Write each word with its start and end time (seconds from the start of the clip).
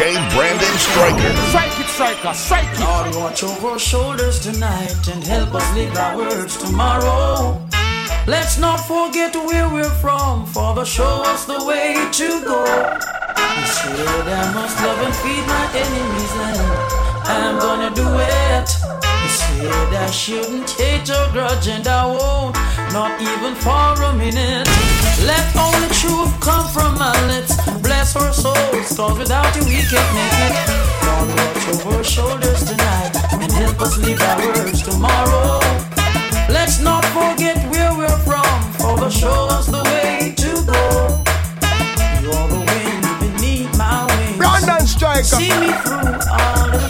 DJ 0.00 0.16
Brandon 0.34 0.78
Striker. 0.78 1.36
Psychic 1.52 1.86
Striker, 1.88 2.32
psychic. 2.32 2.80
Lord, 2.80 3.14
watch 3.16 3.42
over 3.44 3.66
our 3.68 3.78
shoulders 3.78 4.40
tonight 4.40 4.96
and 5.12 5.22
help 5.22 5.54
us 5.54 5.74
live 5.74 5.94
our 5.94 6.16
words 6.16 6.56
tomorrow. 6.56 7.60
Let's 8.26 8.56
not 8.56 8.78
forget 8.78 9.36
where 9.36 9.68
we're 9.68 9.96
from, 10.00 10.46
Father, 10.46 10.86
show 10.86 11.22
us 11.26 11.44
the 11.44 11.62
way 11.66 12.08
to 12.12 12.28
go. 12.46 12.64
You 12.64 13.66
said 13.66 14.26
I 14.26 14.54
must 14.54 14.80
love 14.80 15.00
and 15.04 15.14
feed 15.16 15.44
my 15.46 15.68
enemies, 15.76 16.32
and 17.28 17.44
I'm 17.44 17.58
gonna 17.58 17.94
do 17.94 18.08
it. 18.08 18.68
You 19.04 19.28
said 19.28 19.92
I 19.92 20.10
shouldn't 20.10 20.70
hate 20.70 21.10
or 21.10 21.30
grudge, 21.30 21.68
and 21.68 21.86
I 21.86 22.06
won't, 22.06 22.56
not 22.94 23.20
even 23.20 23.54
for 23.54 24.02
a 24.02 24.14
minute. 24.14 24.99
Let 25.24 25.44
only 25.56 25.88
truth 25.88 26.32
come 26.40 26.66
from 26.68 26.98
my 26.98 27.14
lips. 27.26 27.54
Bless 27.82 28.16
our 28.16 28.32
souls, 28.32 28.96
cause 28.96 29.18
without 29.18 29.54
you 29.56 29.64
we 29.64 29.82
can't 29.90 30.10
make 30.16 30.38
it. 30.46 30.54
Don't 31.04 31.28
watch 31.36 31.68
over 31.68 31.96
our 31.96 32.04
shoulders 32.04 32.64
tonight 32.64 33.12
and 33.32 33.52
help 33.52 33.80
us 33.80 33.98
live 33.98 34.20
our 34.20 34.46
words 34.46 34.82
tomorrow. 34.82 35.60
Let's 36.48 36.80
not 36.80 37.04
forget 37.06 37.56
where 37.70 37.92
we're 37.96 38.18
from, 38.24 38.72
for 38.72 38.96
the 38.98 39.10
show 39.10 39.48
us 39.50 39.66
the 39.66 39.82
way 39.84 40.34
to 40.36 40.50
go. 40.66 41.22
You're 42.22 42.48
the 42.48 42.62
wind 42.70 43.02
beneath 43.20 43.76
my 43.78 44.06
wings. 44.06 44.36
Brandon 44.38 44.86
Striker. 44.86 45.22
See 45.22 45.52
me 45.60 45.70
through 45.84 46.16
all 46.28 46.70
the 46.70 46.89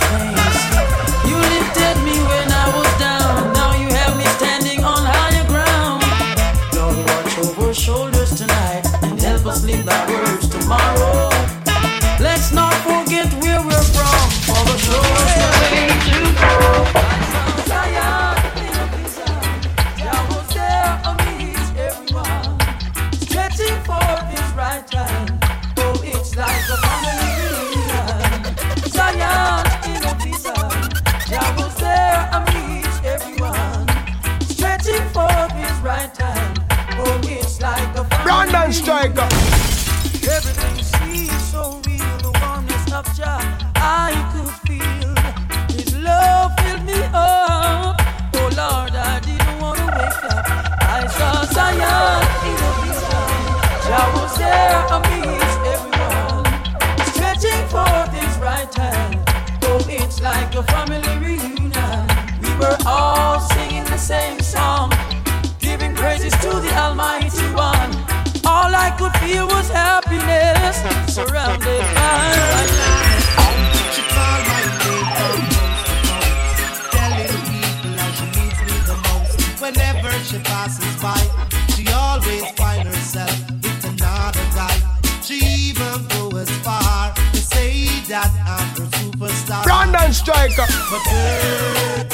like 90.40 90.56
a. 90.56 90.66
But 90.90 92.09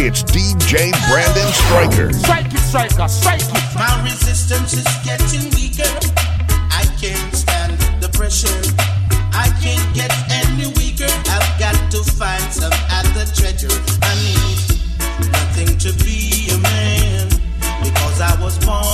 It's 0.00 0.22
DJ 0.22 0.92
Brandon 1.10 1.52
Striker. 1.52 2.12
Strike 2.12 2.54
it, 2.54 2.60
Striker. 2.60 3.08
My 3.74 4.00
resistance 4.04 4.74
is 4.74 4.86
getting 5.02 5.50
weaker. 5.58 5.90
I 6.70 6.86
can't 7.02 7.34
stand 7.34 7.76
the 8.00 8.08
pressure. 8.14 8.46
I 9.34 9.50
can't 9.60 9.82
get 9.96 10.14
any 10.30 10.68
weaker. 10.78 11.10
I've 11.34 11.50
got 11.58 11.74
to 11.90 12.04
find 12.12 12.46
some 12.52 12.70
other 12.94 13.26
treasure. 13.34 13.74
I 14.06 14.14
need 14.22 15.32
nothing 15.34 15.76
to 15.78 15.90
be 16.04 16.46
a 16.54 16.58
man 16.62 17.26
because 17.82 18.20
I 18.20 18.40
was 18.40 18.56
born. 18.64 18.87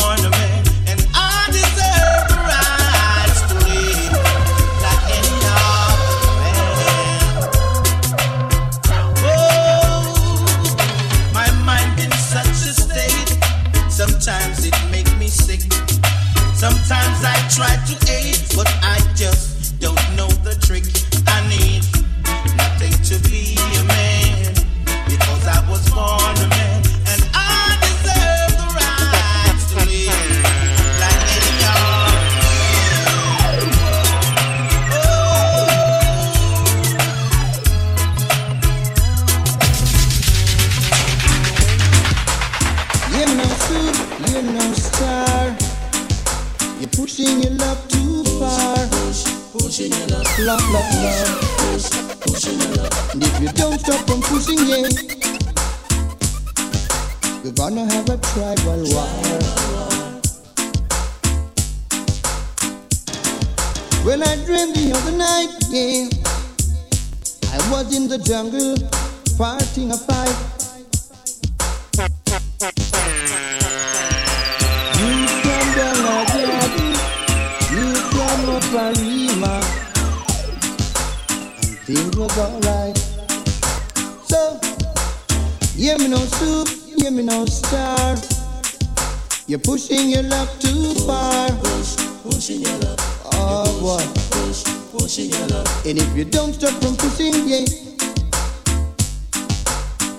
pushing 95.14 95.30
your 95.30 95.46
love. 95.48 95.86
And 95.86 95.98
if 95.98 96.16
you 96.16 96.24
don't 96.24 96.52
stop 96.52 96.72
from 96.82 96.96
pushing, 96.96 97.46
yeah, 97.46 97.64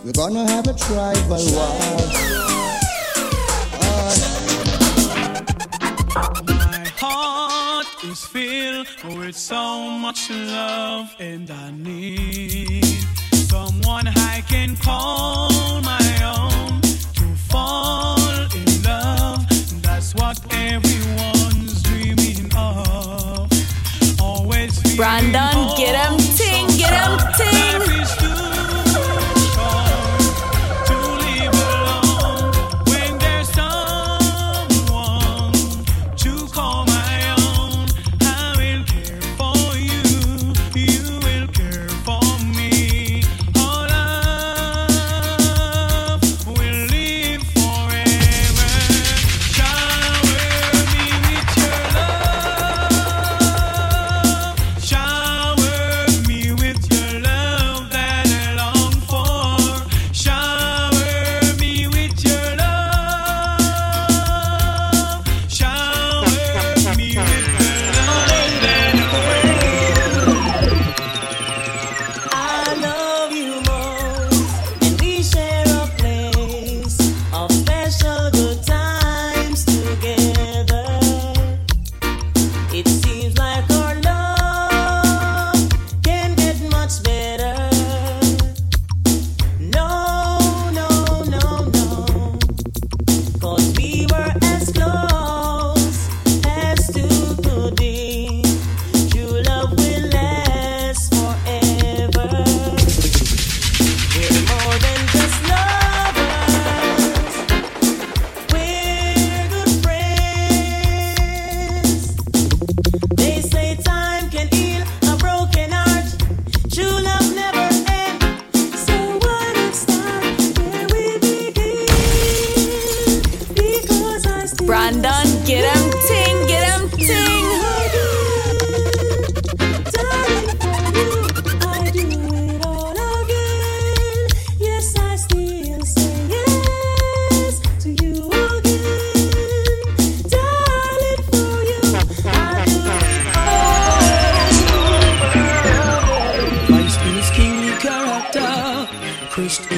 we're 0.05 0.13
gonna 0.13 0.47
have 0.49 0.67
a 0.67 0.73
tribal 0.73 1.43
war. 1.51 1.79
My 6.45 6.87
heart 6.95 7.87
is 8.05 8.23
filled 8.23 8.87
with 9.17 9.35
so 9.35 9.89
much 9.99 10.29
love, 10.29 11.13
and 11.19 11.49
I 11.51 11.71
need. 11.71 12.74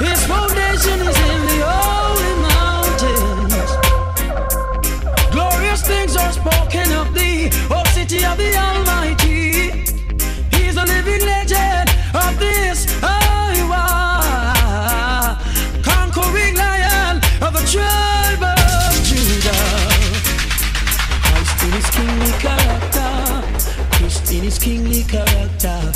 His 0.00 0.26
foundation 0.26 1.00
is 1.00 1.16
in 1.16 1.40
the 1.50 1.60
holy 1.64 2.34
mountains. 2.50 3.70
Glorious 5.32 5.82
things 5.82 6.16
are 6.16 6.32
spoken 6.32 6.92
of 6.92 7.14
thee, 7.14 7.50
O 7.70 7.82
city 7.92 8.24
of 8.24 8.36
the 8.36 8.56
Almighty. 8.56 9.70
He's 10.50 10.76
living 10.76 11.24
legend 11.24 11.90
of 12.14 12.38
this. 12.38 12.86
Conquering 15.82 16.56
lion 16.56 17.16
of 17.40 17.52
the 17.52 17.64
tribe 17.72 18.42
of 18.42 18.92
Judah. 19.04 19.64
Christ 21.26 21.62
in 21.64 21.72
his 21.72 21.88
kingly 21.90 22.32
character. 22.38 23.12
Christ 23.92 24.32
in 24.32 24.42
his 24.42 24.58
kingly 24.58 25.02
character. 25.04 25.92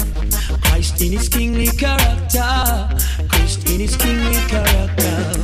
Christ 0.63 1.01
in 1.01 1.13
his 1.13 1.29
kingly 1.29 1.67
character. 1.67 2.89
Christ 3.69 3.73
in 3.73 3.81
his 3.81 3.97
kingly 3.97 4.35
character. 4.49 5.35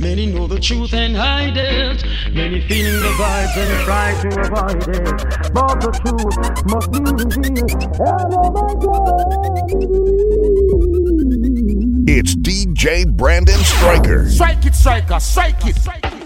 Many 0.00 0.26
know 0.26 0.46
the 0.46 0.60
truth 0.60 0.94
and 0.94 1.16
hide 1.16 1.56
it. 1.56 2.04
Many 2.32 2.60
feeling 2.68 3.00
the 3.02 3.08
vibes 3.18 3.56
and 3.56 3.84
try 3.84 4.12
to 4.22 4.28
avoid 4.40 4.88
it. 4.96 5.52
But 5.52 5.80
the 5.80 5.90
truth 6.02 6.36
must 6.66 6.92
be 6.92 7.00
revealed. 7.00 7.82
And 8.00 8.30
my 8.54 8.74
God. 8.84 9.38
It's 12.10 12.34
DJ 12.36 13.06
Brandon 13.06 13.58
Striker. 13.58 14.28
Strike 14.30 14.64
it, 14.66 14.74
striker, 14.74 15.20
strike 15.20 15.66
it. 15.66 15.76
Went 15.86 16.17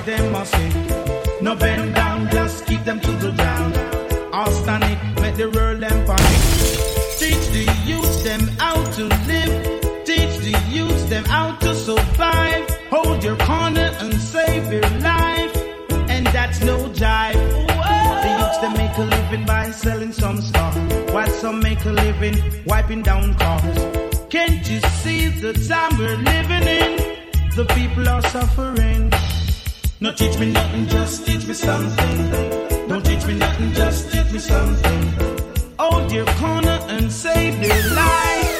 louder 0.00 0.16
them 0.16 0.32
must 0.32 0.52
say. 0.52 1.40
No 1.40 1.54
bend 1.54 1.94
down, 1.94 2.28
just 2.30 2.66
keep 2.66 2.84
them 2.84 3.00
to 3.00 3.10
the 3.12 3.32
ground. 3.32 3.76
All 4.32 4.50
stand 4.50 4.84
it, 4.84 5.20
make 5.20 5.36
the 5.36 5.50
world 5.50 5.80
them 5.80 6.06
panic. 6.06 6.40
Teach 7.18 7.46
the 7.52 7.66
youth 7.84 8.24
them 8.24 8.40
how 8.58 8.82
to 8.96 9.04
live. 9.26 10.04
Teach 10.04 10.38
the 10.38 10.56
youth 10.70 11.08
them 11.08 11.24
how 11.24 11.56
to 11.56 11.74
survive. 11.74 12.68
Hold 12.90 13.24
your 13.24 13.36
corner 13.36 13.90
and 14.00 14.14
save 14.20 14.72
your 14.72 14.88
life. 15.00 15.56
And 16.08 16.26
that's 16.28 16.60
no 16.62 16.76
jive. 16.90 17.40
The 18.22 18.30
youths 18.38 18.58
them 18.58 18.72
make 18.74 18.96
a 18.98 19.02
living 19.02 19.46
by 19.46 19.70
selling 19.70 20.12
some 20.12 20.40
stuff. 20.40 20.76
While 21.12 21.30
some 21.30 21.60
make 21.60 21.84
a 21.84 21.90
living 21.90 22.36
wiping 22.66 23.02
down 23.02 23.34
cars. 23.34 23.78
Can't 24.28 24.68
you 24.68 24.80
see 25.02 25.28
the 25.28 25.52
time 25.68 25.98
we're 25.98 26.16
living 26.16 26.66
in? 26.68 27.10
The 27.56 27.64
people 27.74 28.08
are 28.08 28.22
suffering. 28.22 29.10
No 30.02 30.10
teach 30.12 30.38
me 30.38 30.50
nothing, 30.50 30.86
just 30.88 31.26
teach 31.26 31.46
me 31.46 31.52
something. 31.52 32.30
Don't 32.88 33.04
teach 33.04 33.26
me 33.26 33.34
nothing, 33.34 33.70
just 33.74 34.10
teach 34.10 34.32
me 34.32 34.38
something. 34.38 35.12
Hold 35.78 36.10
your 36.10 36.24
corner 36.24 36.78
and 36.88 37.12
save 37.12 37.62
your 37.62 37.94
life. 37.94 38.59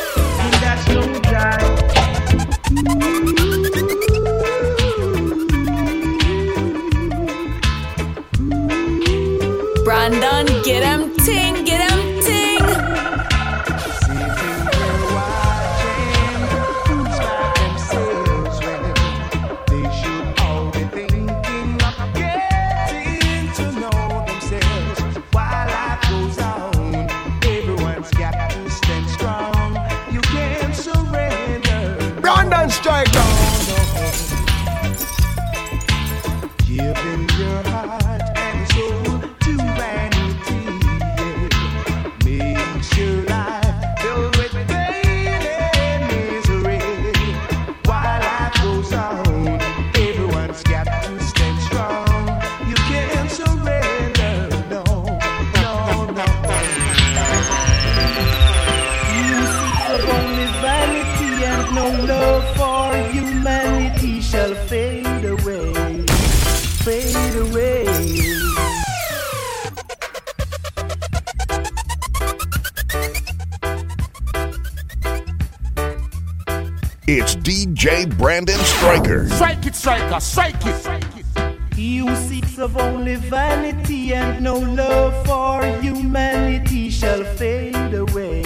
It, 79.71 79.77
striker, 79.77 80.19
strike 80.19 80.67
it. 80.67 81.77
He 81.77 81.99
who 81.99 82.17
seeks 82.17 82.59
of 82.59 82.77
only 82.77 83.15
vanity 83.15 84.13
and 84.13 84.43
no 84.43 84.59
love 84.59 85.15
for 85.25 85.65
humanity 85.81 86.91
shall 86.91 87.23
fade 87.23 87.95
away, 87.95 88.43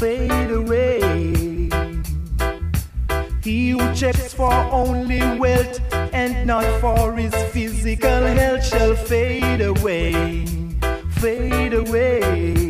fade 0.00 0.50
away. 0.50 1.00
He 3.42 3.70
who 3.72 3.94
checks 3.94 4.32
for 4.32 4.54
only 4.72 5.20
wealth 5.38 5.78
and 6.14 6.46
not 6.46 6.64
for 6.80 7.14
his 7.14 7.34
physical 7.52 8.22
health 8.38 8.64
shall 8.64 8.96
fade 8.96 9.60
away, 9.60 10.46
fade 11.20 11.74
away. 11.74 12.65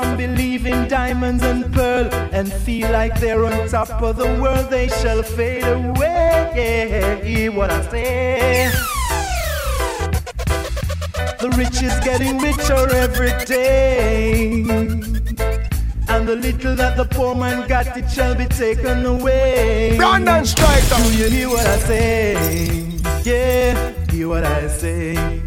Some 0.00 0.16
believe 0.16 0.64
in 0.64 0.86
diamonds 0.86 1.42
and 1.42 1.72
pearl 1.74 2.08
and 2.30 2.52
feel 2.52 2.88
like 2.92 3.18
they're 3.18 3.44
on 3.44 3.68
top 3.68 4.00
of 4.00 4.16
the 4.16 4.28
world, 4.40 4.70
they 4.70 4.86
shall 4.86 5.24
fade 5.24 5.64
away. 5.64 6.52
Yeah, 6.54 7.16
hear 7.16 7.50
what 7.50 7.72
I 7.72 7.82
say? 7.90 8.70
The 11.40 11.50
rich 11.56 11.82
is 11.82 11.98
getting 12.04 12.38
richer 12.38 12.88
every 12.94 13.32
day. 13.44 14.62
And 16.08 16.28
the 16.28 16.36
little 16.36 16.76
that 16.76 16.96
the 16.96 17.04
poor 17.04 17.34
man 17.34 17.66
got, 17.66 17.96
it 17.96 18.08
shall 18.08 18.36
be 18.36 18.46
taken 18.46 19.04
away. 19.04 19.96
Brandon 19.96 20.44
Striker. 20.46 21.02
Do 21.02 21.16
you 21.16 21.28
hear 21.28 21.48
what 21.48 21.66
I 21.66 21.78
say? 21.78 22.34
Yeah, 23.24 23.92
hear 24.12 24.28
what 24.28 24.44
I 24.44 24.68
say. 24.68 25.37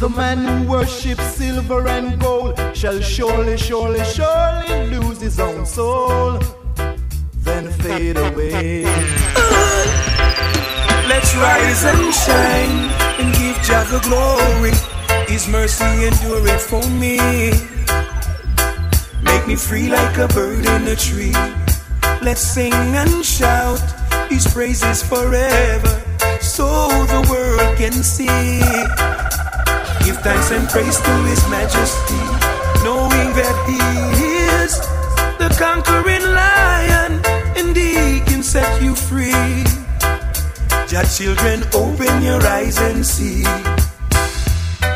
The 0.00 0.08
man 0.08 0.38
who 0.38 0.66
worships 0.66 1.34
silver 1.34 1.86
and 1.86 2.18
gold 2.18 2.58
shall 2.72 3.00
surely, 3.00 3.58
surely, 3.58 4.02
surely 4.04 4.96
lose 4.96 5.20
his 5.20 5.38
own 5.38 5.66
soul, 5.66 6.40
then 7.44 7.68
fade 7.82 8.16
away. 8.16 8.84
Let's 11.04 11.36
rise 11.36 11.84
and 11.84 12.14
shine 12.14 12.78
and 13.20 13.34
give 13.34 13.60
Jah 13.60 13.84
the 13.92 14.00
glory. 14.08 14.72
His 15.28 15.46
mercy 15.46 15.84
endureth 15.84 16.62
for 16.62 16.88
me. 16.96 17.18
Make 19.22 19.46
me 19.46 19.54
free 19.54 19.90
like 19.90 20.16
a 20.16 20.28
bird 20.28 20.64
in 20.64 20.88
a 20.88 20.96
tree. 20.96 21.36
Let's 22.22 22.40
sing 22.40 22.72
and 22.72 23.22
shout 23.22 23.82
His 24.30 24.46
praises 24.46 25.02
forever, 25.02 26.02
so 26.40 26.88
the 27.04 27.20
world 27.28 27.76
can 27.76 27.92
see. 27.92 29.10
Give 30.10 30.22
thanks 30.22 30.50
and 30.50 30.68
praise 30.68 30.98
to 30.98 31.14
His 31.22 31.48
Majesty, 31.48 32.18
knowing 32.82 33.30
that 33.38 33.56
He 33.70 33.78
is 34.58 34.74
the 35.38 35.54
conquering 35.54 36.26
lion, 36.34 37.22
and 37.54 37.76
He 37.76 38.18
can 38.26 38.42
set 38.42 38.82
you 38.82 38.96
free. 38.96 39.62
Jah 40.90 41.06
children, 41.06 41.62
open 41.72 42.22
your 42.26 42.42
eyes 42.44 42.76
and 42.80 43.06
see. 43.06 43.44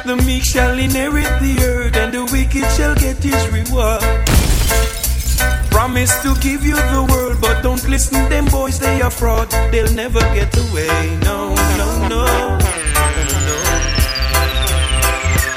The 0.02 0.20
meek 0.26 0.42
shall 0.42 0.76
inherit 0.76 1.30
the 1.38 1.62
earth, 1.62 1.94
and 1.94 2.12
the 2.12 2.24
wicked 2.34 2.68
shall 2.74 2.96
get 2.96 3.22
his 3.22 3.42
reward. 3.54 4.02
Promise 5.70 6.10
to 6.22 6.34
give 6.40 6.64
you 6.64 6.74
the 6.74 7.06
world, 7.08 7.38
but 7.40 7.62
don't 7.62 7.88
listen 7.88 8.28
them 8.30 8.46
boys, 8.46 8.80
they 8.80 9.00
are 9.00 9.12
fraud. 9.12 9.48
They'll 9.70 9.94
never 9.94 10.18
get 10.34 10.50
away. 10.58 11.18
No, 11.22 11.54
no, 11.78 12.08
no. 12.08 12.83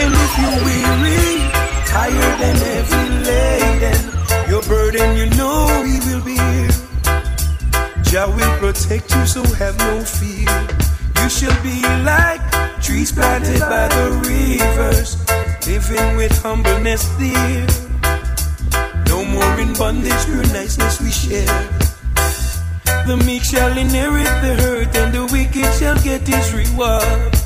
And 0.07 0.15
if 0.15 0.33
you 0.39 0.49
weary, 0.63 1.51
tired 1.83 2.39
and 2.39 2.57
heavy 2.57 3.05
laden, 3.27 4.49
your 4.49 4.63
burden, 4.63 5.17
you 5.17 5.25
know 5.35 5.83
he 5.83 5.99
will 6.07 6.23
be 6.23 6.37
here. 6.39 6.71
Jah 8.03 8.31
will 8.31 8.55
protect 8.63 9.13
you, 9.13 9.25
so 9.25 9.43
have 9.59 9.77
no 9.79 9.99
fear. 9.99 10.47
You 11.19 11.27
shall 11.27 11.61
be 11.61 11.81
like 12.07 12.39
trees 12.81 13.11
planted 13.11 13.59
by 13.59 13.89
the 13.89 14.07
rivers, 14.23 15.19
living 15.67 16.15
with 16.15 16.31
humbleness 16.41 17.03
dear. 17.19 17.67
No 19.07 19.25
more 19.25 19.59
in 19.59 19.73
bondage, 19.73 20.23
pure 20.23 20.47
niceness 20.55 21.01
we 21.01 21.11
share. 21.11 21.67
The 23.07 23.21
meek 23.25 23.43
shall 23.43 23.77
inherit 23.77 24.31
the 24.39 24.55
earth, 24.71 24.95
and 24.95 25.13
the 25.13 25.25
wicked 25.25 25.67
shall 25.75 25.99
get 26.01 26.25
his 26.25 26.53
reward. 26.53 27.36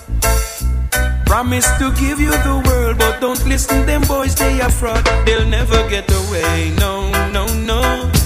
Promise 1.31 1.71
to 1.79 1.93
give 1.93 2.19
you 2.19 2.31
the 2.43 2.61
world, 2.67 2.97
but 2.97 3.21
don't 3.21 3.41
listen 3.45 3.85
them 3.85 4.01
boys, 4.01 4.35
they 4.35 4.59
are 4.59 4.69
fraud. 4.69 5.05
They'll 5.25 5.47
never 5.47 5.87
get 5.87 6.11
away. 6.11 6.75
No, 6.77 7.09
no, 7.31 7.45
no, 7.55 7.79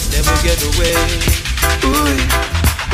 never 0.10 0.36
get 0.42 0.58
away. 0.74 0.98
Ooh, 1.86 2.18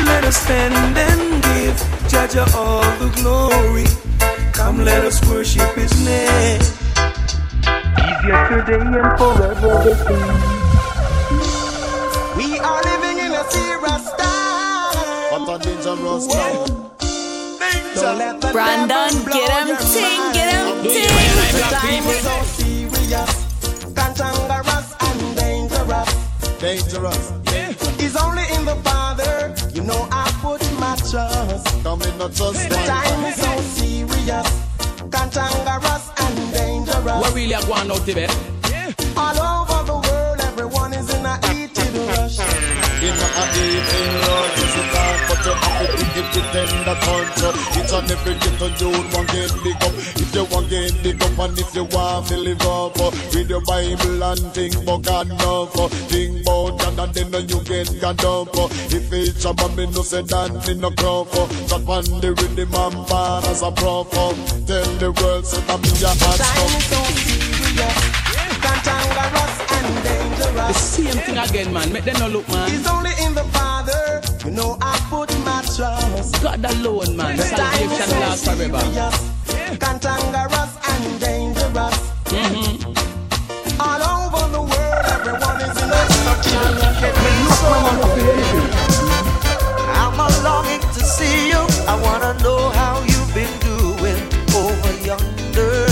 let 0.04 0.22
us 0.24 0.36
stand 0.36 0.74
and 0.98 1.42
give 1.42 1.78
Jah 2.10 2.28
Jah 2.28 2.44
all 2.54 2.84
the 3.00 3.08
glory. 3.16 3.86
Come, 4.52 4.84
let 4.84 5.02
us 5.02 5.18
worship 5.30 5.74
His 5.76 5.94
name. 6.04 6.60
He's 7.96 8.20
yesterday 8.28 8.84
and 8.84 9.16
forever 9.16 9.80
the 9.80 9.94
same. 9.96 10.40
We 12.36 12.58
are 12.58 12.82
living 12.82 13.16
in 13.16 13.32
a 13.32 13.44
serious 13.50 14.12
time. 14.20 15.46
But 15.46 15.48
a 15.48 15.58
dangerous 15.64 16.26
time. 16.26 16.91
Don't 17.94 18.18
let 18.18 18.40
the 18.40 18.50
Brandon, 18.52 19.12
get 19.32 19.66
him 19.66 19.76
ting, 19.92 20.32
get 20.32 20.52
him 20.52 20.82
The 20.82 20.88
ting. 20.88 21.06
time 21.70 22.04
is 22.10 22.20
so 22.22 22.42
serious, 22.58 23.32
cantankerous 23.94 24.94
and 25.00 25.36
dangerous. 25.36 26.10
Dangerous. 26.60 27.32
It's 28.04 28.16
only 28.16 28.42
in 28.54 28.64
the 28.64 28.76
Father, 28.82 29.54
you 29.72 29.82
know 29.82 30.08
I 30.10 30.28
put 30.42 30.60
my 30.80 30.96
trust. 31.08 31.66
Come 31.84 32.02
in, 32.02 32.18
not 32.18 32.32
just 32.32 32.68
The 32.68 32.74
time 32.74 33.24
is 33.26 33.36
so 33.36 33.60
serious, 33.78 34.48
cantankerous 35.10 36.10
and 36.18 36.52
dangerous. 36.52 37.20
What 37.22 37.34
really 37.34 37.54
are 37.54 37.64
going 37.66 37.90
out 37.90 38.04
there? 38.06 38.61
It 46.34 46.54
in 46.56 46.84
the 46.84 46.94
country? 47.04 47.50
Each 47.78 47.92
and 47.92 48.10
every 48.10 48.34
little 48.34 48.70
youth 48.80 49.14
want 49.14 49.28
get 49.32 49.52
big 49.62 49.76
up. 49.82 49.94
If 50.16 50.34
you 50.34 50.44
want 50.44 50.68
get 50.70 51.02
big 51.02 51.22
up 51.22 51.38
and 51.38 51.58
if 51.58 51.74
you 51.74 51.84
want 51.84 52.26
to 52.28 52.36
live 52.36 52.62
up, 52.62 52.98
uh, 53.00 53.10
read 53.34 53.48
your 53.50 53.60
Bible 53.62 54.22
and 54.24 54.40
think 54.54 54.74
about 54.76 55.02
God 55.02 55.26
enough. 55.30 55.76
uh, 55.78 55.88
Think 56.12 56.42
about 56.42 56.78
God 56.80 56.98
and 56.98 57.14
then 57.32 57.48
you 57.48 57.60
get 57.64 57.88
God 58.00 58.24
up. 58.24 58.54
uh. 58.56 58.68
If 58.90 59.12
it's 59.12 59.44
a 59.44 59.52
me 59.76 59.86
no 59.86 60.02
say 60.02 60.22
that 60.22 60.66
me 60.66 60.74
no 60.74 60.90
crop. 60.90 61.28
uh, 61.34 61.46
Drop 61.68 61.88
on 61.88 62.04
the 62.20 62.32
rhythm 62.34 62.74
and 62.74 63.06
bar 63.08 63.42
as 63.46 63.62
a 63.62 63.70
prop. 63.72 64.12
uh. 64.14 64.32
Tell 64.66 64.84
the 65.00 65.12
world 65.20 65.46
say 65.46 65.60
that 65.62 65.80
me 65.80 65.90
a 66.02 66.08
hot 66.08 66.36
Time 66.38 66.52
stuff. 66.52 66.76
is 66.76 66.84
so 66.92 67.00
serious, 67.22 67.98
cantankerous 68.60 69.54
and 69.76 69.88
The 70.68 70.72
same 70.74 71.18
thing 71.24 71.38
again, 71.38 71.72
man. 71.72 71.92
Make 71.92 72.04
them 72.04 72.18
no 72.20 72.28
look, 72.28 72.48
man. 72.48 72.70
It's 72.72 72.86
only 72.88 73.10
in 73.24 73.34
the 73.34 73.44
Father, 73.52 74.20
you 74.44 74.50
know 74.52 74.76
I 74.80 74.96
put 75.10 75.28
my 75.28 75.28
trust. 75.28 75.31
God 75.78 76.64
alone, 76.66 77.16
man. 77.16 77.36
The 77.38 77.44
Salvation 77.44 78.08
so 78.08 78.20
lasts 78.20 78.44
forever. 78.44 78.78
serious, 78.80 79.16
cantankerous 79.78 80.76
and 80.90 81.18
dangerous. 81.18 81.96
Mm-hmm. 82.28 82.92
All 83.80 84.02
over 84.02 84.52
the 84.52 84.60
world, 84.60 85.04
everyone 85.16 85.60
is 85.62 85.76
in 85.82 85.88
a 85.88 86.02
I'm 89.96 90.20
a 90.20 90.28
longing 90.44 90.80
to 90.80 91.00
see 91.00 91.48
you. 91.48 91.64
I 91.88 91.94
wanna 92.02 92.34
know 92.42 92.68
how 92.70 93.00
you've 93.04 93.32
been 93.32 93.58
doing 93.60 94.20
over 94.54 94.92
yonder. 95.02 95.88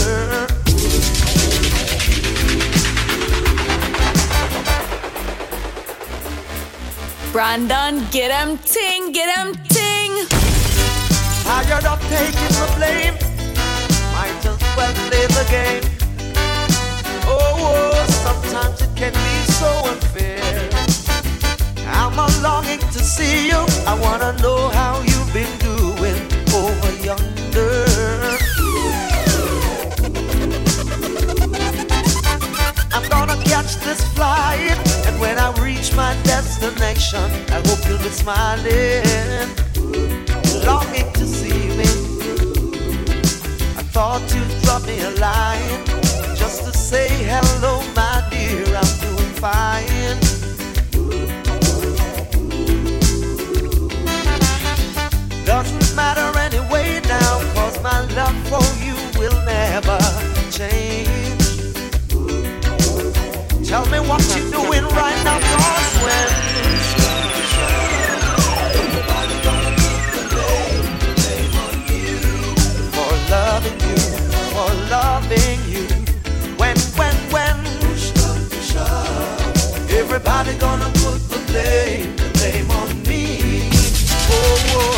Brandon, 7.32 8.06
get 8.10 8.30
him 8.30 8.58
ting, 8.58 9.12
get 9.12 9.34
him 9.38 9.69
Tired 11.50 11.84
of 11.84 12.00
taking 12.02 12.54
the 12.60 12.68
blame. 12.76 13.14
Might 14.14 14.38
as 14.46 14.60
well 14.76 14.94
play 15.08 15.26
the 15.38 15.44
game. 15.50 15.82
Oh, 17.26 17.58
oh, 17.58 18.06
sometimes 18.22 18.80
it 18.82 18.92
can 18.94 19.12
be 19.12 19.36
so 19.58 19.68
unfair. 19.90 20.70
I'm 21.88 22.16
a 22.16 22.28
longing 22.40 22.78
to 22.78 23.00
see 23.02 23.48
you. 23.48 23.66
I 23.84 23.98
wanna 24.00 24.32
know 24.40 24.68
how 24.68 25.02
you've 25.02 25.32
been 25.32 25.52
doing 25.58 26.20
over 26.54 26.92
yonder. 27.02 27.84
I'm 32.94 33.08
gonna 33.08 33.42
catch 33.42 33.74
this 33.86 34.00
flight, 34.14 34.78
and 35.04 35.18
when 35.20 35.36
I 35.36 35.50
reach 35.60 35.96
my 35.96 36.14
destination, 36.22 37.26
I 37.50 37.60
hope 37.66 37.84
you'll 37.88 37.98
be 37.98 38.10
smiling, 38.10 39.50
I 44.10 44.18
thought 44.18 44.34
you'd 44.34 44.62
drop 44.62 44.84
me 44.88 44.98
a 45.02 45.10
line 45.20 45.86
just 46.34 46.64
to 46.64 46.72
say 46.76 47.06
hello, 47.06 47.80
my 47.94 48.26
dear. 48.28 48.66
I'm 48.74 48.90
doing 48.98 49.32
fine. 49.38 50.18
Doesn't 55.44 55.94
matter 55.94 56.36
anyway 56.40 57.00
now, 57.06 57.38
cause 57.54 57.80
my 57.84 58.00
love 58.16 58.34
for 58.50 58.66
you 58.84 58.96
will 59.16 59.44
never 59.44 60.00
change. 60.50 61.46
Tell 63.64 63.86
me 63.86 64.00
what 64.00 64.26
you're 64.34 64.50
doing 64.50 64.86
right 64.86 65.22
now, 65.22 65.38
cause 65.38 66.02
when 66.02 66.49
loving 75.30 75.60
you 75.70 75.86
When, 76.56 76.76
when, 76.96 77.14
when 77.30 77.56
Everybody 79.90 80.54
gonna 80.58 80.90
put 80.94 81.20
the 81.28 81.38
blame, 81.48 82.16
the 82.16 82.30
blame 82.34 82.70
on 82.70 83.02
me 83.02 83.70
Oh, 84.32 84.58
oh, 84.66 84.96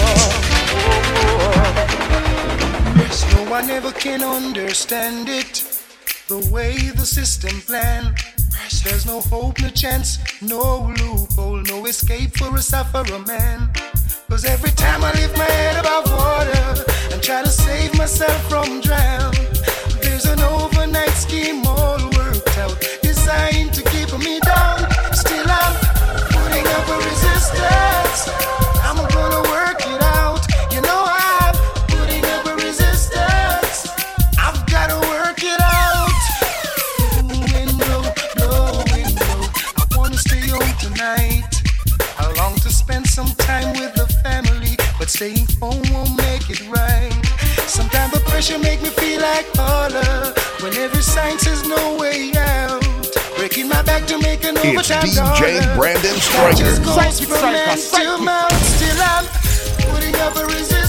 oh, 1.36 1.52
Yes, 2.96 3.34
no 3.34 3.50
one 3.50 3.70
ever 3.70 3.92
can 3.92 4.22
understand 4.22 5.28
it. 5.28 5.64
The 6.28 6.38
way 6.52 6.76
the 6.94 7.06
system 7.06 7.60
planned. 7.62 8.18
There's 8.84 9.06
no 9.06 9.20
hope, 9.20 9.60
no 9.60 9.68
chance, 9.68 10.18
no 10.42 10.92
loophole, 10.98 11.62
no 11.62 11.86
escape 11.86 12.36
for 12.36 12.56
a 12.56 12.62
sufferer 12.62 13.18
man. 13.20 13.70
Cause 14.28 14.44
every 14.44 14.70
time 14.70 15.04
I 15.04 15.12
lift 15.12 15.36
my 15.36 15.44
head 15.44 15.78
above 15.78 16.10
water 16.10 16.84
and 17.12 17.22
try 17.22 17.42
to 17.42 17.50
save 17.50 17.96
myself 17.98 18.48
from 18.48 18.80
drown, 18.80 19.32
it's 20.24 20.30
an 20.30 20.40
overnight 20.40 21.10
scheme, 21.10 21.66
all 21.66 21.98
worked 22.16 22.56
out, 22.58 22.78
designed 23.02 23.74
to 23.74 23.82
keep 23.90 24.16
me 24.20 24.38
down. 24.38 24.78
Still, 25.12 25.50
I'm 25.50 25.74
putting 26.30 26.64
up 26.64 26.86
a 26.86 26.96
resistance. 27.10 28.28
I'm 28.86 28.98
gonna 29.10 29.42
work 29.50 29.80
it 29.80 30.01
pressure 48.42 48.58
make 48.58 48.82
me 48.82 48.88
feel 48.88 49.20
like 49.20 49.46
baller. 49.52 50.34
When 50.62 50.74
every 50.74 51.02
sign 51.02 51.38
says 51.38 51.62
no 51.68 51.96
way 51.96 52.32
out. 52.36 52.82
Breaking 53.36 53.68
my 53.68 53.82
back 53.82 54.06
to 54.08 54.18
make 54.18 54.44
an 54.44 54.56
it's 54.56 54.66
overtime 54.66 55.04
It's 55.04 55.18
DJ 55.18 55.60
dollar. 55.60 55.76
Brandon 55.76 56.16
Striker. 56.16 56.56
Just 56.58 56.82
goes 56.82 57.20
from 57.20 57.52
to 57.52 58.18
mouth. 58.24 58.52
Still 58.76 59.00
I'm 59.00 59.26
putting 59.92 60.14
up 60.16 60.36
a 60.36 60.44
resistance. 60.46 60.81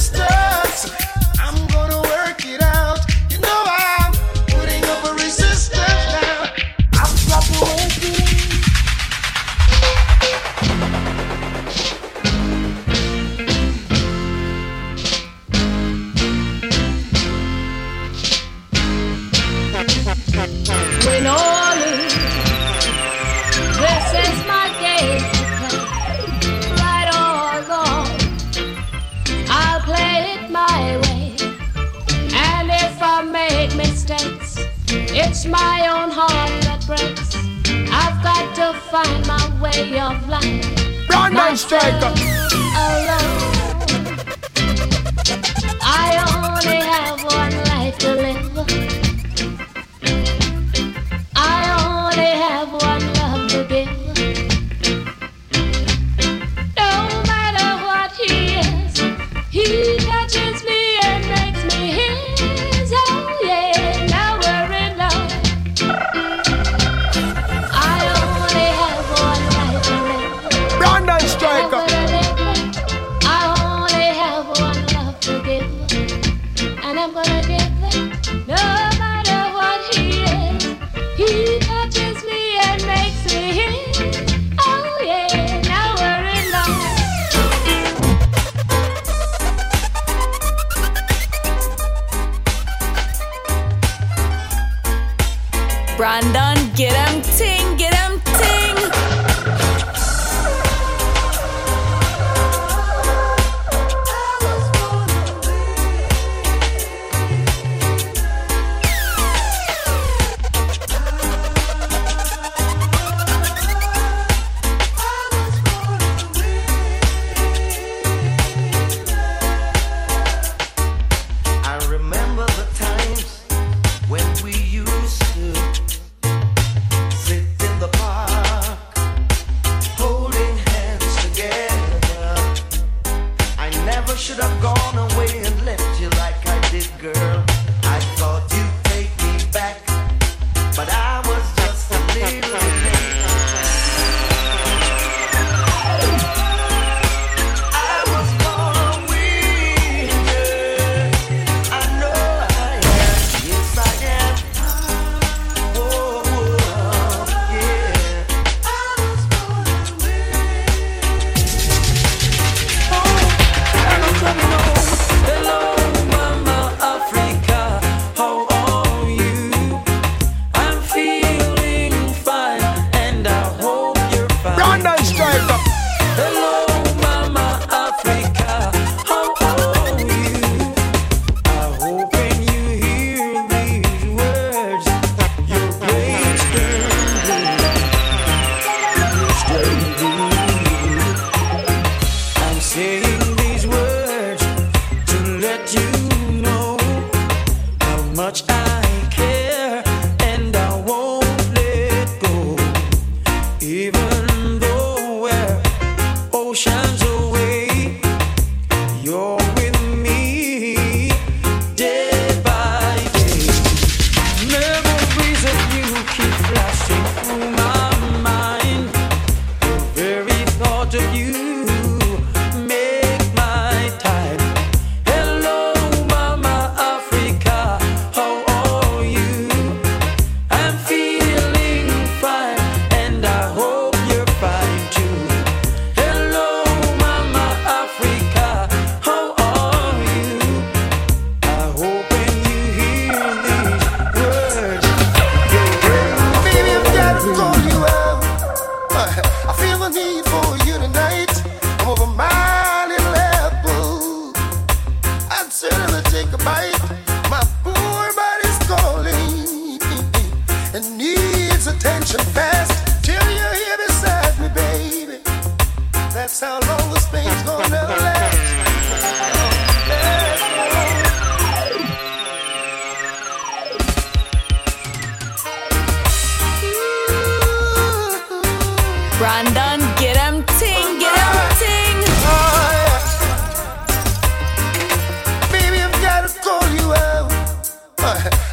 of 40.13 40.29
life. 40.29 41.07
Brandon 41.07 41.57
Striker. 41.57 42.52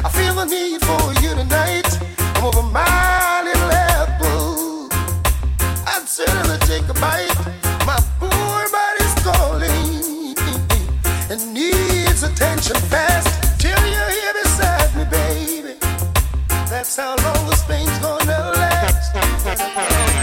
I 0.03 0.09
feel 0.09 0.33
the 0.33 0.45
need 0.45 0.81
for 0.81 1.13
you 1.21 1.35
tonight. 1.35 1.85
I'm 2.35 2.45
over 2.45 2.63
my 2.63 3.43
little 3.43 3.71
apple. 3.71 4.89
I'd 5.85 6.07
certainly 6.07 6.57
take 6.59 6.89
a 6.89 6.93
bite. 6.93 7.37
My 7.85 7.99
poor 8.19 8.65
body's 8.77 9.13
calling 9.23 10.35
and 11.29 11.53
needs 11.53 12.23
attention 12.23 12.77
fast. 12.89 13.59
Till 13.59 13.77
you're 13.85 14.09
here 14.09 14.33
beside 14.41 14.95
me, 14.97 15.05
baby. 15.05 15.75
That's 16.69 16.95
how 16.95 17.15
long 17.17 17.49
this 17.49 17.63
pain's 17.65 17.97
gonna 17.99 18.53
last. 18.57 20.20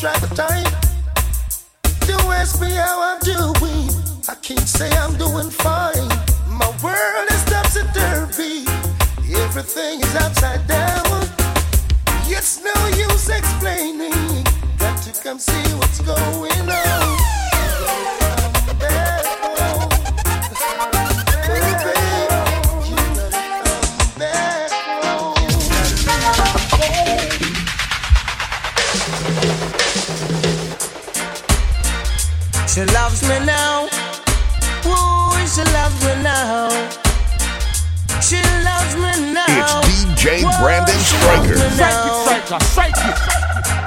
Track 0.00 0.22
of 0.22 0.34
time. 0.34 0.64
Don't 2.06 2.32
ask 2.32 2.58
me 2.58 2.70
how 2.70 3.02
I'm 3.02 3.20
doing. 3.20 3.90
I 4.28 4.34
can't 4.40 4.66
say 4.66 4.90
I'm 4.92 5.14
doing 5.18 5.50
fine. 5.50 6.08
My 6.48 6.72
world 6.82 7.28
is 7.30 7.44
topsy 7.44 7.82
turvy. 7.92 8.64
Everything 9.42 10.00
is 10.00 10.14
upside 10.16 10.66
down. 10.66 11.04
It's 12.24 12.64
no 12.64 12.72
use 12.96 13.28
explaining. 13.28 14.44
Got 14.78 15.02
to 15.02 15.22
come 15.22 15.38
see 15.38 15.74
what's 15.74 16.00
going 16.00 16.70
on. 16.70 17.39
She 32.72 32.84
loves 32.94 33.20
me 33.22 33.36
now. 33.44 33.88
Ooh, 34.86 35.46
she 35.50 35.64
loves 35.74 35.98
me 36.06 36.22
now. 36.22 36.70
She 38.22 38.38
loves 38.62 38.94
me 38.94 39.34
now. 39.34 39.82
It's 39.82 40.06
DJ 40.06 40.44
Whoa, 40.44 40.62
Brandon 40.62 40.94
she 40.94 41.16
Striker. 41.18 41.56
loves 41.58 42.30
me 42.30 42.58
Strike 42.70 42.94
it, 42.94 43.18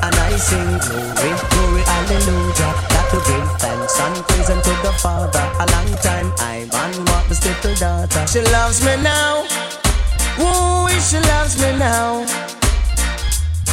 And 0.04 0.14
I 0.14 0.36
sing 0.36 0.68
glory, 0.84 1.32
glory, 1.48 1.82
hallelujah. 1.88 2.76
Got 2.92 3.08
to 3.12 3.20
give 3.24 3.48
thanks 3.64 4.00
and 4.02 4.16
praise 4.28 4.50
unto 4.50 4.76
the 4.84 4.92
Father. 5.00 5.46
A 5.64 5.66
long 5.72 5.92
time 6.04 6.34
I'm 6.40 6.70
on 6.76 7.06
what 7.06 7.30
this 7.30 7.40
little 7.46 7.76
daughter. 7.76 8.28
She 8.28 8.42
loves 8.52 8.84
me 8.84 8.98
now. 9.02 9.48
Ooh, 10.44 10.90
she 11.00 11.20
loves 11.32 11.56
me 11.56 11.72
now. 11.80 12.26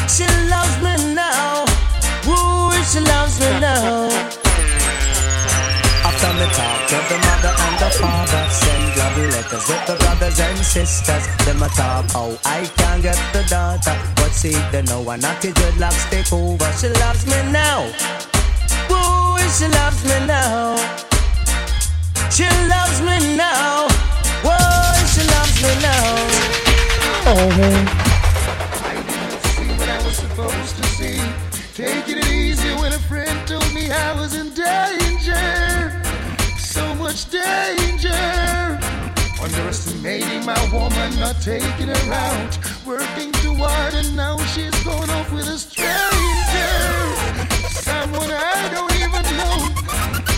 She 0.07 0.27
loves 0.47 0.77
me 0.79 1.15
now. 1.15 1.65
Ooh, 2.31 2.71
she 2.85 3.01
loves 3.01 3.41
me 3.41 3.59
now. 3.59 4.40
After 6.51 6.63
me 6.63 6.67
talk 6.67 6.89
to 6.89 6.99
the 7.09 7.19
mother 7.19 7.55
and 7.57 7.79
the 7.79 7.91
father, 7.99 8.49
send 8.51 8.97
love 8.97 9.17
letters 9.17 9.69
with 9.69 9.87
the 9.87 9.97
brothers 9.97 10.41
and 10.41 10.59
sisters. 10.59 11.27
Them 11.45 11.63
a 11.63 11.69
talk 11.69 12.11
how 12.11 12.39
I 12.45 12.67
can 12.77 13.01
get 13.01 13.19
the 13.33 13.45
daughter, 13.49 13.97
but 14.17 14.33
see 14.33 14.57
they 14.73 14.83
know 14.83 15.09
I'm 15.09 15.21
not 15.21 15.41
the 15.41 15.49
dreadlocks 15.49 16.11
take 16.11 16.33
over. 16.33 16.73
She 16.79 16.89
loves 16.89 17.27
me 17.27 17.53
now. 17.53 17.87
Ooh, 18.91 19.39
she 19.57 19.69
loves 19.69 20.05
me 20.05 20.27
now. 20.27 20.77
She 22.31 22.45
loves 22.69 23.01
me 23.01 23.37
now. 23.37 23.89
Whoa, 24.43 25.07
she 25.07 25.23
loves 25.27 25.63
me 25.63 25.73
now. 25.83 26.15
Oh, 27.27 27.51
see 29.55 29.69
what 29.79 29.89
I 29.89 30.03
was 30.05 30.17
supposed 30.17 30.77
to 30.77 30.85
see. 30.99 31.21
Taking 31.75 32.19
it 32.19 32.29
easy 32.29 32.75
when 32.75 32.93
a 32.93 32.99
friend 32.99 33.47
told 33.47 33.73
me 33.73 33.91
I 33.91 34.13
was 34.15 34.35
in 34.35 34.49
danger. 34.55 35.00
Underestimating 39.51 40.47
my 40.47 40.63
woman, 40.73 41.19
not 41.19 41.35
taking 41.43 41.89
her 41.89 42.13
out. 42.13 42.59
Working 42.87 43.33
too 43.43 43.55
hard, 43.55 43.95
and 43.95 44.15
now 44.17 44.37
she's 44.55 44.71
going 44.85 45.11
off 45.11 45.33
with 45.33 45.49
a 45.49 45.59
stranger. 45.59 45.91
Someone 47.67 48.31
I 48.31 48.71
don't 48.71 48.95
even 48.95 49.27
know. 49.35 49.59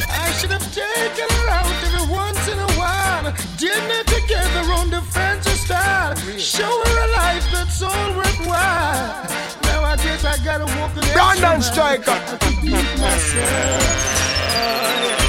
I 0.08 0.32
should 0.38 0.50
have 0.50 0.64
taken 0.72 1.28
her 1.28 1.48
out 1.50 1.68
every 1.84 2.08
once 2.08 2.40
in 2.48 2.58
a 2.58 2.72
while. 2.80 3.34
Dinner 3.58 4.02
together 4.08 4.72
on 4.80 4.88
the 4.88 5.02
fancy 5.02 5.50
style. 5.60 6.16
Show 6.38 6.64
her 6.64 6.96
a 7.04 7.12
life 7.12 7.44
that's 7.52 7.82
all 7.82 8.16
worthwhile. 8.16 9.28
Now 9.68 9.84
I 9.92 9.96
guess 9.96 10.24
I 10.24 10.42
gotta 10.42 10.64
walk 10.80 10.94
the 10.94 11.02
Brandon 11.12 11.60
Striker. 11.60 12.16
to 12.38 12.50
beat 12.62 12.88
myself. 12.96 14.32
Oh, 14.54 15.18
yeah. 15.18 15.21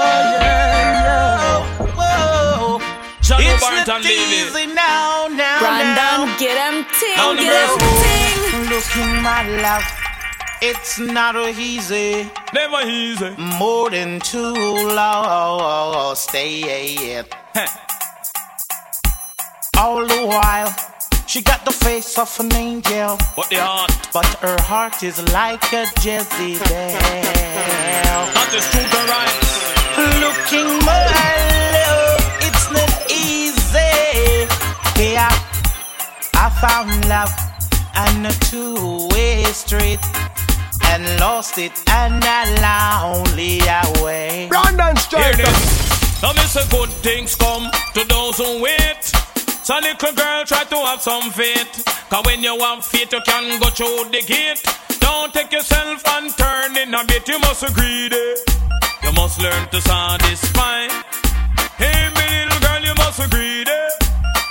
Yeah, 0.00 1.02
yeah. 1.04 1.86
Whoa. 1.98 2.78
John 3.20 3.40
It's 3.42 3.86
not 3.86 4.04
easy 4.04 4.66
now, 4.74 5.28
now, 5.30 5.58
Brandon, 5.60 5.94
now. 5.94 6.38
get 6.38 6.56
him 6.56 6.84
ting, 6.98 7.16
the 7.16 7.42
get 7.42 7.70
him 7.70 7.78
ting. 8.02 8.70
Look 8.70 8.88
in 8.96 9.22
my 9.22 9.42
love, 9.62 9.84
it's 10.62 10.98
not 10.98 11.36
easy. 11.58 12.30
Never 12.54 12.80
easy. 12.88 13.30
More 13.38 13.90
than 13.90 14.20
too 14.20 14.54
long, 14.54 16.14
stay 16.16 17.22
All 19.78 20.06
the 20.06 20.26
while, 20.26 20.74
she 21.26 21.40
got 21.42 21.64
the 21.64 21.70
face 21.72 22.18
of 22.18 22.34
an 22.40 22.52
angel, 22.54 23.16
But 23.36 23.48
the 23.50 23.56
heart, 23.56 23.92
but 24.12 24.26
her 24.40 24.56
heart 24.62 25.02
is 25.02 25.18
like 25.32 25.72
a 25.72 25.86
Jezebel. 26.02 26.58
that 28.34 28.50
is 28.54 28.64
truth 28.70 28.94
and 28.94 29.08
right. 29.08 29.67
Looking 29.96 30.68
my 30.84 31.00
love, 31.74 32.20
oh, 32.20 32.38
it's 32.46 32.70
not 32.70 32.90
easy. 33.10 34.46
Yeah, 35.00 35.30
I 36.34 36.50
found 36.60 37.08
love 37.08 37.32
on 37.96 38.26
a 38.26 38.32
two-way 38.50 39.44
street 39.44 40.00
and 40.84 41.04
lost 41.20 41.58
it 41.58 41.72
on 41.90 42.20
a 42.22 42.44
lonely 42.62 43.60
way. 44.02 44.46
Brandon 44.48 44.96
Hear 44.96 44.96
Striker. 44.96 45.36
this. 45.38 46.22
Now 46.22 46.32
me 46.32 46.40
say 46.42 46.66
good 46.70 46.90
things 47.02 47.34
come 47.34 47.70
to 47.94 48.04
those 48.04 48.36
who 48.38 48.62
wait. 48.62 49.02
So 49.62 49.74
little 49.80 50.12
girl 50.14 50.44
try 50.44 50.64
to 50.64 50.76
have 50.86 51.00
some 51.02 51.30
faith. 51.30 51.84
Cause 52.10 52.24
when 52.24 52.42
you 52.42 52.58
have 52.58 52.84
faith 52.84 53.12
you 53.12 53.20
can 53.24 53.60
go 53.60 53.68
through 53.70 54.10
the 54.10 54.22
gate. 54.26 54.62
Don't 55.00 55.32
take 55.32 55.52
yourself 55.52 56.02
and 56.08 56.30
turn 56.36 56.76
in 56.76 56.94
a 56.94 57.04
bit. 57.04 57.28
You 57.28 57.38
must 57.40 57.62
agree 57.62 58.08
there. 58.08 58.36
You 59.08 59.14
must 59.14 59.40
learn 59.40 59.68
to 59.70 59.80
satisfy. 59.80 60.86
Hey 61.78 62.10
me 62.14 62.44
little 62.44 62.60
girl 62.60 62.84
you 62.84 62.94
must 62.96 63.18
agree 63.18 63.64
there. 63.64 63.88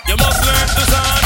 You 0.07 0.17
must 0.17 0.43
learn 0.43 0.67
to 0.67 0.91
satisfy. 0.91 1.16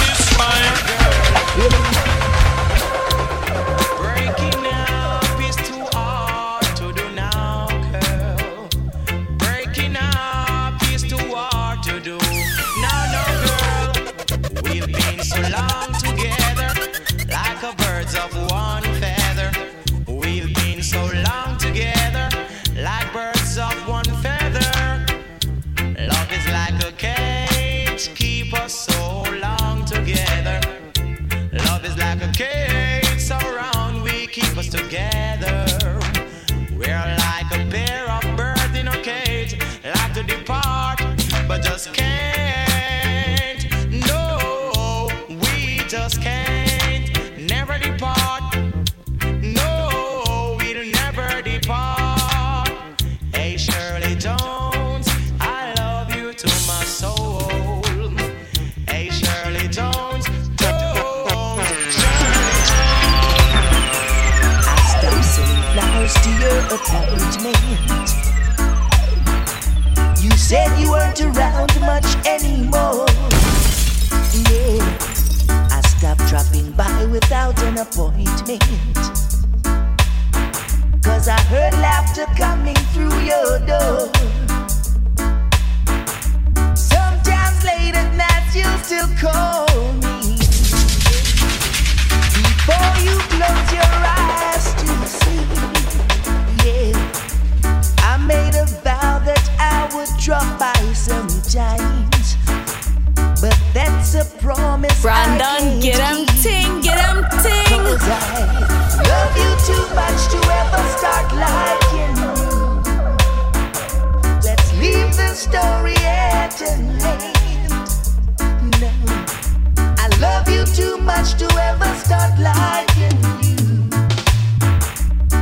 Without 77.11 77.61
an 77.63 77.77
appointment. 77.77 78.63
Cause 81.03 81.27
I 81.27 81.39
heard 81.51 81.73
laughter 81.73 82.25
coming 82.37 82.75
through 82.93 83.19
your 83.19 83.59
door. 83.67 84.09
Sometimes 86.73 87.63
late 87.65 87.95
at 87.95 88.15
night 88.15 88.55
you'll 88.55 88.79
still 88.79 89.09
call 89.19 89.67
me. 89.95 90.37
Before 92.47 92.93
you 93.03 93.15
close 93.35 93.71
your 93.75 93.93
eyes 94.23 94.73
to 94.79 94.87
see, 95.19 95.43
yeah. 96.63 96.93
I 98.09 98.17
made 98.25 98.55
a 98.55 98.65
vow 98.85 99.19
that 99.19 99.45
I 99.59 99.89
would 99.93 100.09
drop 100.17 100.47
by 100.57 100.79
sometimes. 100.93 102.37
But 103.41 103.57
that's 103.73 104.15
a 104.15 104.23
promise. 104.39 105.01
Brandon, 105.01 105.79
get 105.81 105.99
'em 105.99 106.20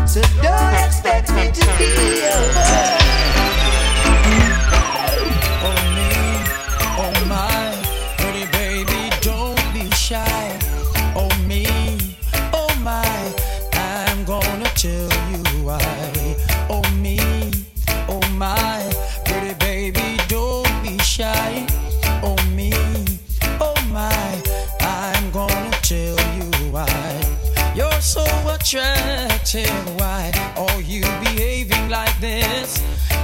So 0.09 0.21
don't 0.41 0.73
expect 0.73 1.32
me 1.34 1.51
to 1.51 1.65
be 1.77 2.21
your 2.21 2.98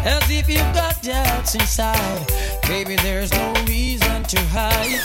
As 0.06 0.30
if 0.30 0.48
you've 0.48 0.74
got 0.76 1.02
doubts 1.02 1.56
inside. 1.56 2.28
Baby, 2.68 2.96
there's 2.98 3.32
no 3.34 3.54
reason 3.66 4.22
to 4.22 4.40
hide. 4.54 5.02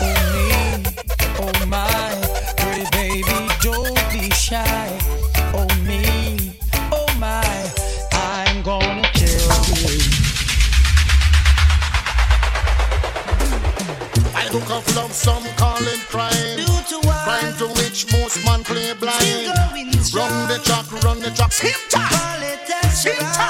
Oh 0.00 0.14
me, 0.32 0.84
oh 1.40 1.66
my, 1.66 1.88
pretty 2.56 2.86
baby, 2.92 3.48
don't 3.60 3.98
be 4.12 4.30
shy. 4.30 4.88
Oh 5.52 5.66
me, 5.82 6.56
oh 6.92 7.08
my, 7.18 7.42
I'm 8.12 8.62
gonna 8.62 9.02
tell 9.14 9.64
you. 9.82 9.98
I 14.32 14.46
took 14.52 14.70
off 14.70 14.86
love, 14.94 15.12
some 15.12 15.42
call 15.56 15.82
it 15.82 16.00
crime. 16.06 16.62
Crime 17.24 17.52
to 17.58 17.66
which 17.82 18.06
most 18.12 18.44
man 18.44 18.62
play 18.62 18.94
blind. 18.94 19.48
Run 20.14 20.46
the 20.46 20.60
track, 20.62 20.86
run 21.02 21.18
the 21.18 21.30
track. 21.34 21.52
Skip 21.52 21.74
time. 21.90 22.42
Skip 22.92 23.18
time. 23.18 23.45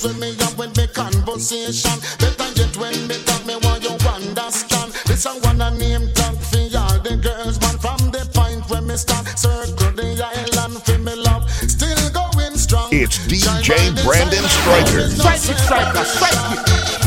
With 0.00 0.16
me 0.20 0.30
me 0.30 0.86
conversation. 0.86 1.98
Better 2.20 2.48
yet 2.54 2.76
when 2.76 3.08
me 3.08 3.16
talk, 3.24 3.44
me 3.44 3.56
want 3.56 3.82
you 3.82 3.90
understand. 4.06 4.92
This 5.06 5.26
a 5.26 5.30
one 5.40 5.60
a 5.60 5.72
name 5.72 6.12
tag 6.14 6.36
for 6.38 6.78
all 6.78 6.98
the 7.00 7.16
girls, 7.16 7.58
man. 7.60 7.78
From 7.78 8.12
the 8.12 8.22
point 8.32 8.62
where 8.70 8.80
me 8.80 8.96
circle 8.96 9.90
the 9.96 10.22
island 10.22 10.80
for 10.84 10.98
me 10.98 11.16
love. 11.16 11.50
Still 11.50 12.10
going 12.10 12.56
strong. 12.56 12.90
It's 12.92 13.18
DJ 13.26 14.04
Brandon 14.04 14.44
Striker. 14.44 15.10
Strike 15.10 15.50
it, 15.50 15.58
striker, 15.58 16.04
strike 16.04 16.68
it. 16.68 16.97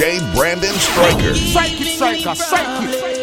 DJ 0.00 0.34
Brandon 0.34 0.72
Striker. 0.76 1.34
Psychic, 1.34 1.86
psychic, 1.86 2.34
psychic. 2.34 3.19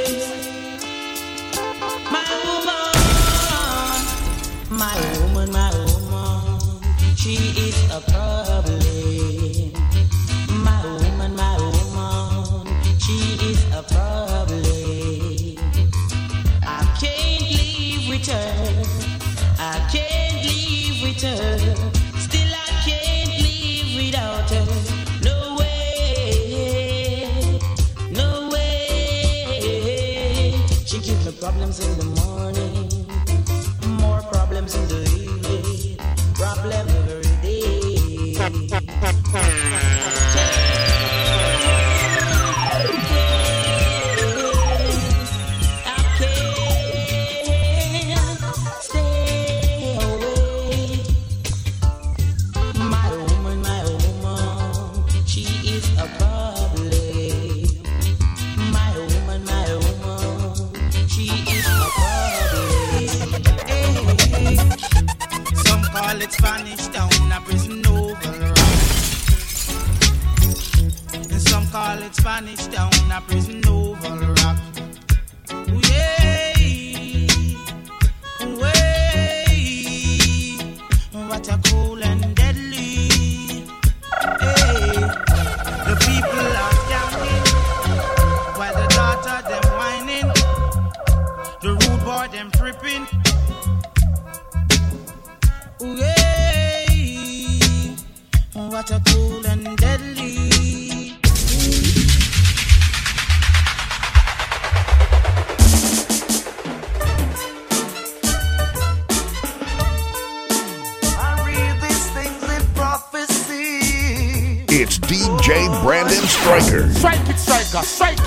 It's 114.69 114.99
DJ 114.99 115.81
Brandon 115.81 116.27
Striker. 116.27 116.89
Strike 116.91 117.29
it, 117.29 117.39
Striker, 117.39 117.85
strike 117.85 118.19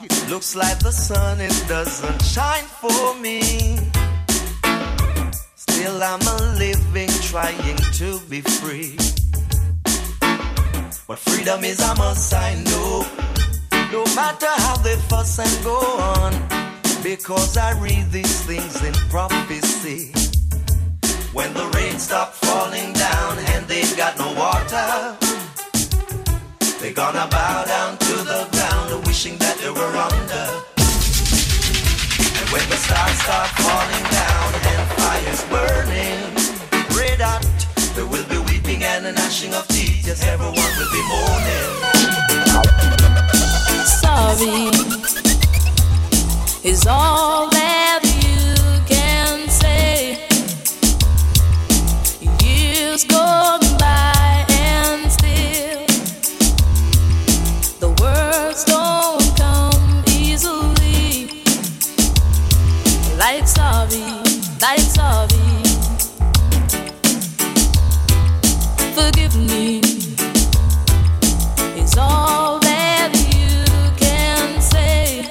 it. 0.00 0.30
Looks 0.30 0.54
like 0.54 0.78
the 0.78 0.92
sun, 0.92 1.40
it 1.40 1.64
doesn't 1.66 2.22
shine 2.22 2.62
for 2.62 3.18
me. 3.18 3.76
Still, 5.56 6.00
I'm 6.00 6.20
a 6.20 6.36
living, 6.56 7.08
trying 7.22 7.76
to 7.94 8.20
be 8.30 8.40
free. 8.40 8.96
But 11.08 11.18
freedom 11.18 11.64
is 11.64 11.80
a 11.80 11.94
must, 11.96 12.32
I 12.34 12.54
know. 12.62 13.04
No 13.90 14.04
matter 14.14 14.46
how 14.46 14.76
they 14.76 14.94
fuss 14.94 15.40
and 15.40 15.64
go 15.64 15.76
on, 15.76 16.32
because 17.02 17.56
I 17.56 17.72
read 17.80 18.12
these 18.12 18.42
things 18.42 18.84
in 18.84 18.94
prophecy. 19.10 20.12
When 21.32 21.52
the 21.54 21.66
rain 21.74 21.98
stopped 21.98 22.36
falling 22.36 22.92
down 22.92 23.38
and 23.38 23.66
they've 23.66 23.96
got 23.96 24.16
no 24.18 24.32
water. 24.34 25.29
They're 26.80 26.94
gonna 26.94 27.28
bow 27.30 27.64
down 27.66 27.98
to 27.98 28.14
the 28.24 28.48
ground, 28.52 29.06
wishing 29.06 29.36
that 29.36 29.58
they 29.58 29.68
were 29.68 29.96
under. 30.08 30.46
And 32.40 32.48
when 32.48 32.66
the 32.70 32.76
stars 32.76 33.18
start 33.20 33.50
falling 33.60 34.06
down 34.08 34.54
and 34.72 34.88
fires 34.96 35.44
burning, 35.52 36.32
red 36.96 37.20
hot, 37.20 37.44
there 37.94 38.06
will 38.06 38.24
be 38.30 38.38
weeping 38.50 38.82
and 38.82 39.04
a 39.04 39.12
gnashing 39.12 39.52
of 39.52 39.68
teeth. 39.68 40.06
Yes, 40.06 40.24
everyone 40.24 40.56
will 40.56 40.90
be 40.90 41.02
mourning. 41.12 41.70
Sorry 44.00 44.70
is 46.64 46.86
all 46.86 47.50
that 47.50 48.00
you 48.24 48.56
can 48.88 49.50
say. 49.50 50.16
Years 52.42 53.04
go 53.04 53.59
sorry, 63.60 64.02
I'm 64.62 64.78
sorry. 64.78 65.46
Forgive 68.96 69.36
me. 69.36 69.80
It's 71.80 71.96
all 71.98 72.58
that 72.60 73.10
you 73.36 73.56
can 74.02 74.48
say. 74.72 75.26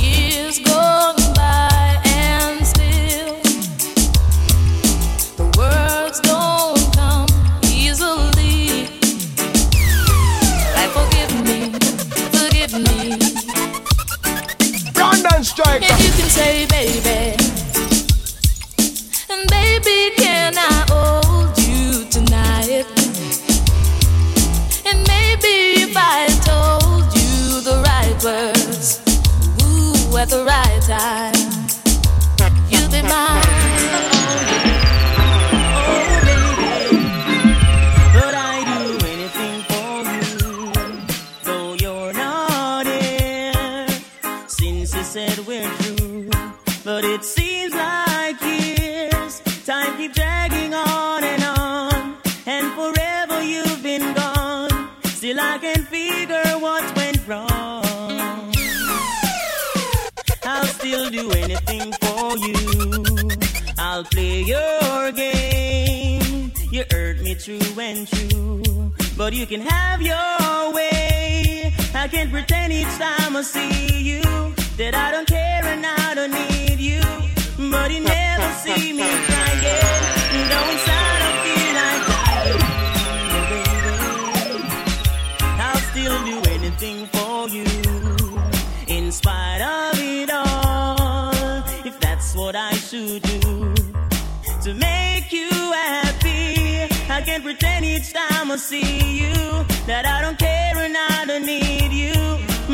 Years 0.00 0.60
by 1.34 2.00
and 2.22 2.64
still 2.72 3.34
the 5.38 5.46
words 5.58 6.18
don't 6.30 6.84
come 7.00 7.26
easily. 7.64 8.88
Like 10.76 10.90
forgive 10.98 11.32
me, 11.48 11.58
forgive 12.38 12.74
me. 12.86 12.96
Strike 15.42 15.95
say, 16.36 16.66
baby. 16.66 17.34
And 19.32 19.42
baby, 19.48 19.98
can 20.16 20.52
I 20.56 20.76
hold 20.92 21.56
you 21.66 22.04
tonight? 22.10 22.86
And 24.88 24.98
maybe 25.14 25.54
if 25.86 25.94
I 25.96 26.26
told 26.50 27.04
you 27.18 27.60
the 27.68 27.76
right 27.90 28.16
words, 28.22 29.00
ooh, 29.62 30.16
at 30.18 30.28
the 30.28 30.44
right 30.44 30.82
time, 30.82 31.40
you'd 32.70 32.90
be 32.90 33.02
mine. 33.02 33.35
Dragging 50.14 50.72
on 50.72 51.24
and 51.24 51.42
on, 51.42 52.16
and 52.46 52.72
forever 52.74 53.42
you've 53.42 53.82
been 53.82 54.14
gone. 54.14 54.88
Still 55.04 55.38
I 55.40 55.58
can 55.58 55.84
figure 55.84 56.58
what 56.58 56.84
went 56.96 57.26
wrong. 57.26 58.52
I'll 60.44 60.66
still 60.66 61.10
do 61.10 61.30
anything 61.32 61.92
for 62.00 62.38
you. 62.38 62.54
I'll 63.78 64.04
play 64.04 64.42
your 64.42 65.12
game. 65.12 66.52
You 66.70 66.84
hurt 66.90 67.20
me 67.20 67.34
true 67.34 67.80
and 67.80 68.06
true, 68.06 68.92
but 69.16 69.32
you 69.32 69.44
can 69.46 69.60
have 69.60 70.00
your 70.00 70.72
way. 70.72 71.74
I 71.94 72.08
can't 72.08 72.30
pretend 72.30 72.72
each 72.72 72.96
time 72.98 73.36
I 73.36 73.42
see 73.42 74.02
you 74.02 74.22
that 74.76 74.94
I 74.94 75.10
don't 75.10 75.26
care 75.26 75.64
and 75.64 75.84
I 75.84 76.14
don't 76.14 76.30
need 76.30 76.78
you, 76.78 77.00
but 77.70 77.90
you 77.90 78.00
never 78.00 78.48
see 78.62 78.92
me 78.92 79.08
crying. 79.26 80.02
Inside 80.72 81.22
I 81.28 81.30
feel 81.44 81.72
like 81.80 82.02
dying. 82.12 82.62
I'll 85.66 85.84
still 85.90 86.18
do 86.24 86.36
anything 86.50 87.06
for 87.06 87.48
you, 87.48 87.66
in 88.88 89.12
spite 89.12 89.62
of 89.62 89.98
it 89.98 90.30
all. 90.30 91.62
If 91.84 91.98
that's 92.00 92.34
what 92.34 92.54
I 92.56 92.72
should 92.72 93.22
do 93.22 93.74
to 94.64 94.74
make 94.74 95.32
you 95.32 95.48
happy. 95.50 96.88
I 97.08 97.22
can't 97.22 97.42
pretend 97.42 97.84
each 97.84 98.12
time 98.12 98.50
I 98.50 98.56
see 98.56 99.20
you 99.20 99.34
that 99.86 100.04
I 100.06 100.20
don't 100.20 100.38
care 100.38 100.76
and 100.76 100.96
I 100.96 101.24
don't 101.26 101.46
need 101.46 101.92
you. 101.92 102.14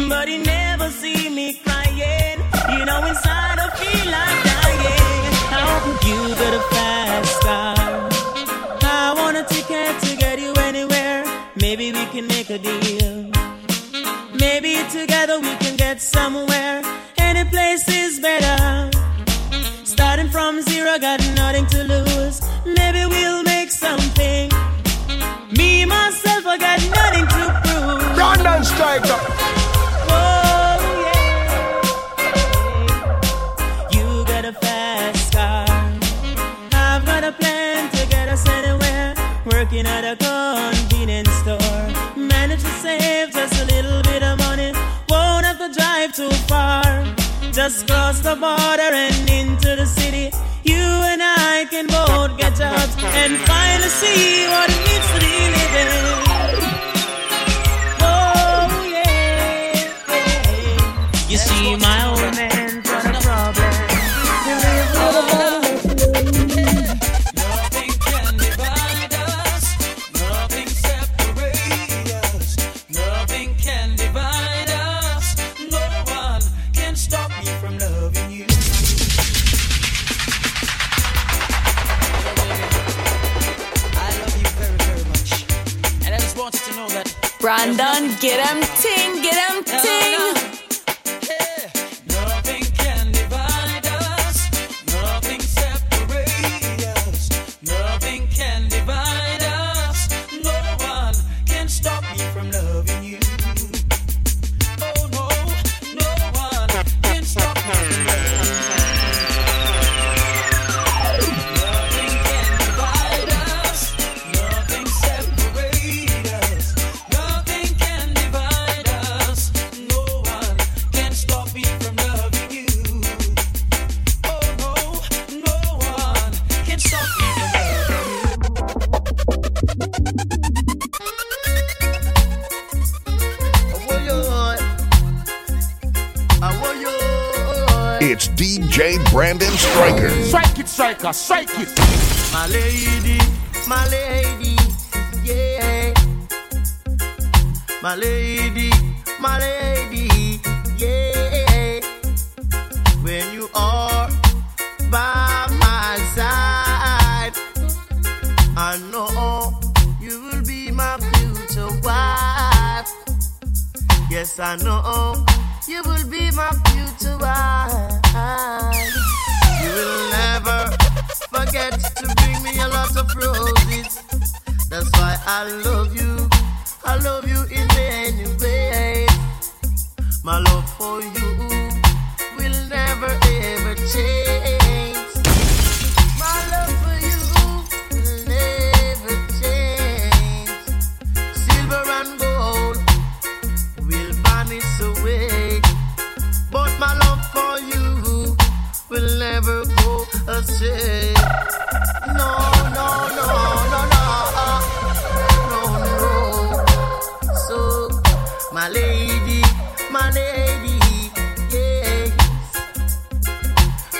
But 0.08 0.28
you 0.28 0.38
never 0.42 0.88
see 0.90 1.28
me 1.28 1.60
crying. 1.64 2.38
You 2.78 2.84
know, 2.86 3.04
inside 3.06 3.58
I 3.58 3.68
feel 3.76 4.10
like 4.10 4.51
you 6.00 6.24
a 6.24 6.60
fast 6.70 7.40
car. 7.42 7.74
I 8.82 9.14
want 9.16 9.36
a 9.36 9.44
ticket 9.44 10.00
to 10.02 10.16
get 10.16 10.38
you 10.40 10.52
anywhere. 10.54 11.24
Maybe 11.56 11.92
we 11.92 12.04
can 12.06 12.26
make 12.26 12.50
a 12.50 12.58
deal. 12.58 13.30
Maybe 14.34 14.72
together 14.90 15.38
we 15.38 15.54
can 15.56 15.76
get 15.76 16.00
somewhere. 16.00 16.82
Any 17.18 17.44
place 17.48 17.86
is 17.88 18.20
better. 18.20 18.90
Starting 19.84 20.30
from 20.30 20.62
zero, 20.62 20.98
got 20.98 21.20
nothing 21.36 21.66
to 21.66 21.84
lose. 21.84 22.40
Maybe 22.64 23.04
we'll 23.06 23.42
make 23.42 23.70
something. 23.70 24.50
Me, 25.56 25.84
myself, 25.84 26.46
I 26.46 26.56
got 26.58 26.80
nothing 26.98 27.26
to 27.34 27.42
prove. 27.62 28.14
Brandon 28.14 28.64
Striker. 28.64 29.61
Just 47.62 47.86
cross 47.86 48.18
the 48.18 48.34
border 48.34 48.92
and 48.92 49.30
into 49.30 49.76
the 49.76 49.86
city. 49.86 50.32
You 50.64 50.82
and 51.12 51.22
I 51.22 51.64
can 51.70 51.86
both 51.86 52.36
get 52.36 52.60
out 52.60 52.90
and 53.14 53.38
finally 53.46 53.88
see 53.88 54.48
what 54.48 54.68
it 54.68 54.80
means 54.86 55.06
to 55.12 55.18
be 55.22 55.36
living. 55.56 55.92
Oh, 58.02 58.66
yeah. 58.90 59.78
You 61.28 61.38
see, 61.38 61.76
my 61.76 62.11
Brandon, 87.42 88.08
get 88.20 88.38
him 88.46 88.62
ting, 88.80 89.20
get 89.20 89.34
him 89.34 89.64
ting. 89.64 90.51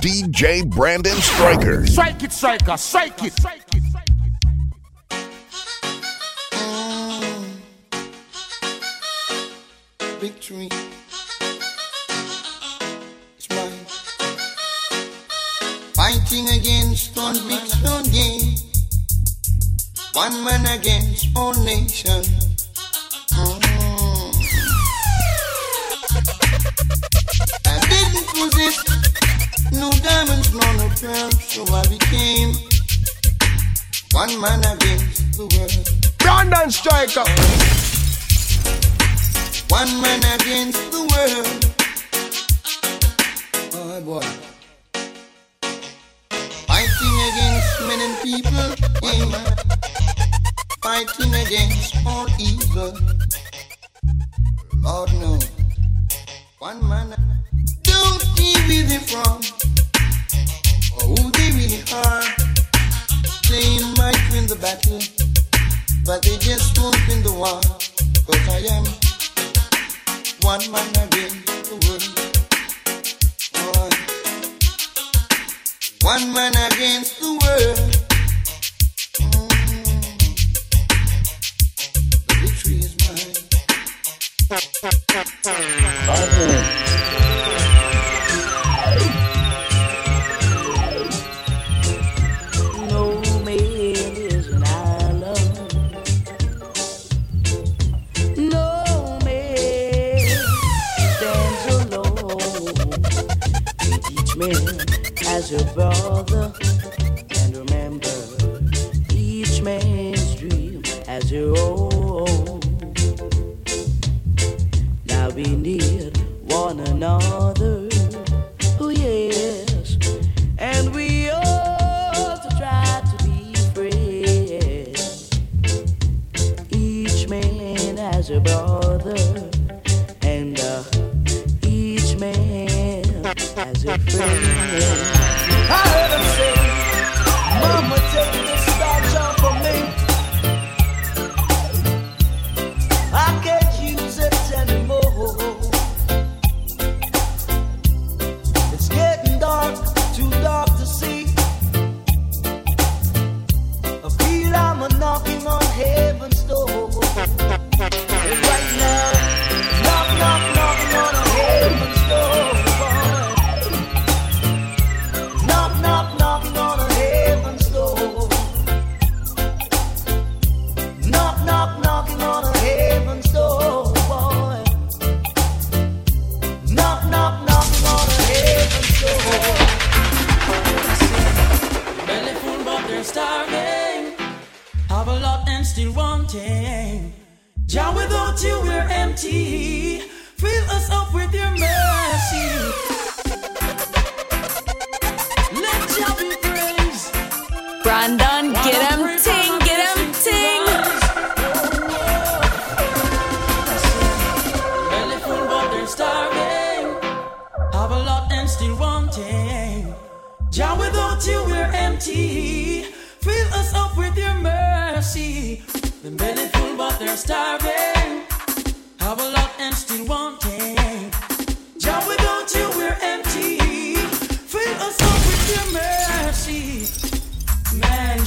DJ 0.00 0.68
Brandon 0.68 1.16
Striker. 1.16 1.86
Strike 1.86 2.22
it, 2.22 2.32
Striker. 2.32 2.76
strike 2.76 3.22
it. 3.24 3.55
man 34.46 34.62
against 34.76 35.36
the 35.36 35.46
world. 35.54 35.86
Brandon 36.18 36.70
Striker. 36.70 37.26
One 39.78 39.92
man 40.02 40.22
against 40.38 40.82
the 40.94 41.02
world. 41.12 41.48
Oh 43.74 44.00
boy. 44.08 44.26
Fighting 46.68 47.16
against 47.30 47.72
men 47.88 48.00
and 48.06 48.16
people. 48.26 48.68
Yeah. 49.02 49.44
Fighting 50.82 51.34
against 51.44 51.96
all 52.06 52.28
evil. 52.38 52.92
Lord 54.76 55.12
knows. 55.14 55.50
One 56.60 56.88
man. 56.88 57.08
about 105.56 105.95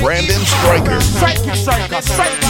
Brandon 0.00 0.40
Striker. 0.46 1.00
Strike 1.00 1.46
it, 1.46 1.56
striker, 1.56 2.47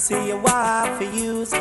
see 0.00 0.28
you 0.28 0.36
wife 0.38 0.96
for 0.98 1.04
use. 1.04 1.52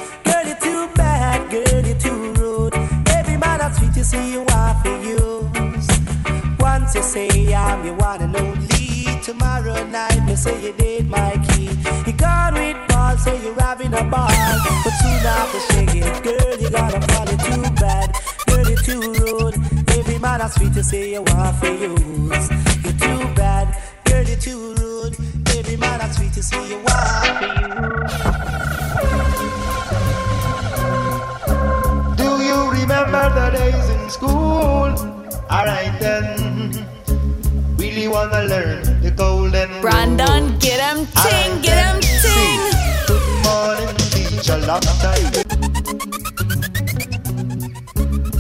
Learn 38.38 39.02
the 39.02 39.10
golden 39.12 39.70
rule. 39.72 39.82
Brandon, 39.82 40.58
get 40.60 40.80
him 40.80 41.08
ting, 41.24 41.60
get 41.62 41.78
him 41.84 42.00
ting. 42.22 42.62
Good 43.08 43.28
morning, 43.44 43.96
teacher, 44.14 44.58
long 44.60 44.80
time. 45.02 45.32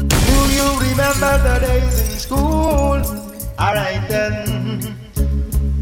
Do 0.07 0.37
you 0.53 0.67
remember 0.79 1.33
the 1.43 1.57
days 1.65 1.99
in 1.99 2.19
school? 2.19 3.01
Alright 3.59 4.07
then. 4.07 4.95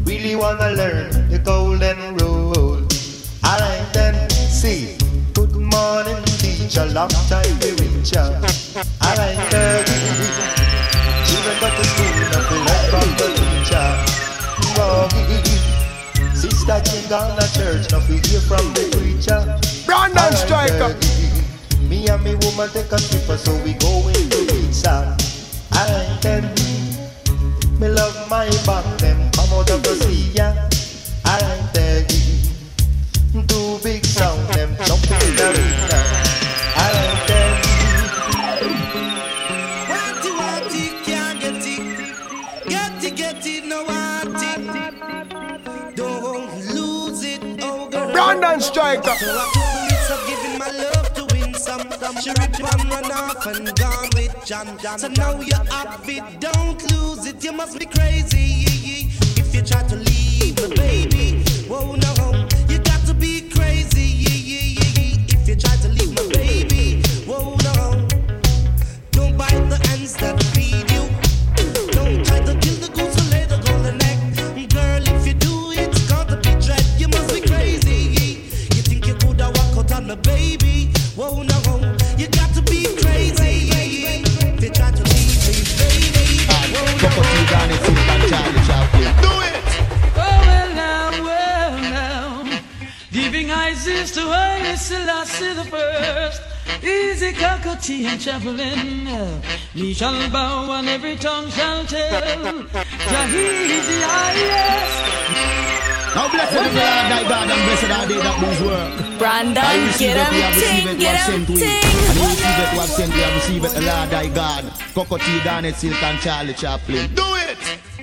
Really 0.04 0.34
wanna 0.34 0.70
learn 0.70 1.28
the 1.28 1.38
golden 1.38 2.16
rule. 2.16 2.86
Alright 3.44 3.92
then. 3.92 4.30
See. 4.30 4.96
Good 5.34 5.54
morning, 5.54 6.24
teacher, 6.40 6.86
long 6.86 7.10
time 7.28 7.58
we 7.60 7.72
reach 7.72 8.12
ya. 8.12 8.24
Alright 9.04 9.50
then. 9.50 10.05
King 16.86 17.08
gone 17.08 17.36
to 17.38 17.52
church, 17.52 17.90
nothing 17.90 18.22
hear 18.24 18.40
from 18.40 18.72
the 18.74 18.86
preacher. 18.94 19.42
Brandon 19.86 20.32
Striker. 20.34 20.94
Me 21.88 22.08
and 22.08 22.22
me 22.22 22.34
woman 22.42 22.68
take 22.70 22.92
a 22.92 22.96
trip, 22.96 23.38
so 23.38 23.54
we 23.62 23.74
go 23.74 24.06
into 24.08 24.46
pizza. 24.46 25.16
Alright 25.74 26.22
then. 26.22 26.44
Me 27.80 27.88
love 27.88 28.30
my 28.30 28.48
back, 28.64 28.84
them 28.98 29.30
come 29.32 29.52
out 29.52 29.70
of 29.70 29.82
the 29.82 29.94
sea, 29.96 30.30
yeah. 30.34 30.65
Girl. 48.60 48.60
Brandon 48.60 48.60
Striker. 48.60 49.16
So 49.16 49.26
I 49.28 49.44
took 49.52 49.64
the 49.64 49.80
risk 49.90 50.10
of 50.10 50.20
giving 50.26 50.58
my 50.58 50.70
love 50.70 51.14
to 51.14 51.24
win 51.34 51.54
some. 51.54 51.82
She 52.20 52.30
ripped 52.30 52.60
and 52.60 52.90
run 52.90 53.12
off 53.12 53.46
and 53.46 53.76
gone 53.76 54.08
with 54.14 54.34
John. 54.44 54.78
So 54.98 55.08
now 55.08 55.40
you 55.40 55.54
have 55.70 56.08
it, 56.08 56.40
don't 56.40 56.80
lose 56.92 57.26
it. 57.26 57.44
You 57.44 57.52
must 57.52 57.78
be 57.78 57.86
crazy 57.86 59.08
if 59.36 59.54
you 59.54 59.62
try 59.62 59.82
to 59.82 59.96
leave 59.96 60.56
me, 60.56 60.76
baby. 60.76 61.42
Whoa, 61.68 61.94
no, 61.96 62.15
Easy 97.26 97.40
Cocoa 97.40 97.74
Tea 97.80 98.06
and 98.06 98.20
Chaplin. 98.20 99.04
Me 99.74 99.92
shall 99.94 100.30
bow 100.30 100.70
and 100.78 100.88
every 100.88 101.16
tongue 101.16 101.50
shall 101.50 101.84
tell. 101.84 102.62
Jahizi, 102.62 103.98
yes. 103.98 104.90
Now 106.14 106.28
blessed 106.30 106.52
is 106.52 106.58
the 106.58 106.62
Lord 106.62 107.06
thy 107.10 107.22
God 107.28 107.50
and 107.50 107.62
blessed 107.66 107.90
are 107.90 108.06
they 108.06 108.18
that 108.18 108.40
do 108.40 108.46
his 108.46 108.60
work. 108.62 109.18
Brandon, 109.18 109.64
I 109.64 109.86
receive 109.86 110.14
get 110.14 110.16
it, 110.16 110.30
we 110.30 110.36
him 110.36 110.42
have 110.42 110.54
received 110.54 110.76
ting, 110.76 110.86
it, 110.86 110.92
we 110.92 111.00
get 111.00 111.16
have 111.16 111.34
him 111.34 111.40
we. 111.40 111.58
ting. 111.58 111.84
And 112.06 112.16
you 112.16 112.22
receive 112.22 112.46
it, 112.46 112.70
we 112.72 112.78
have 112.78 112.88
sent, 112.88 113.12
we 113.12 113.20
have 113.20 113.34
received 113.34 113.64
it, 113.64 113.72
the 113.74 113.80
Lord 113.80 114.10
thy 114.10 114.28
God. 114.28 114.64
Cockatoo, 114.94 115.44
Garnett 115.44 115.74
Silk 115.74 116.02
and 116.02 116.20
Charlie 116.20 116.54
Chaplin. 116.54 117.12
Do 117.14 117.26
it! 117.50 117.58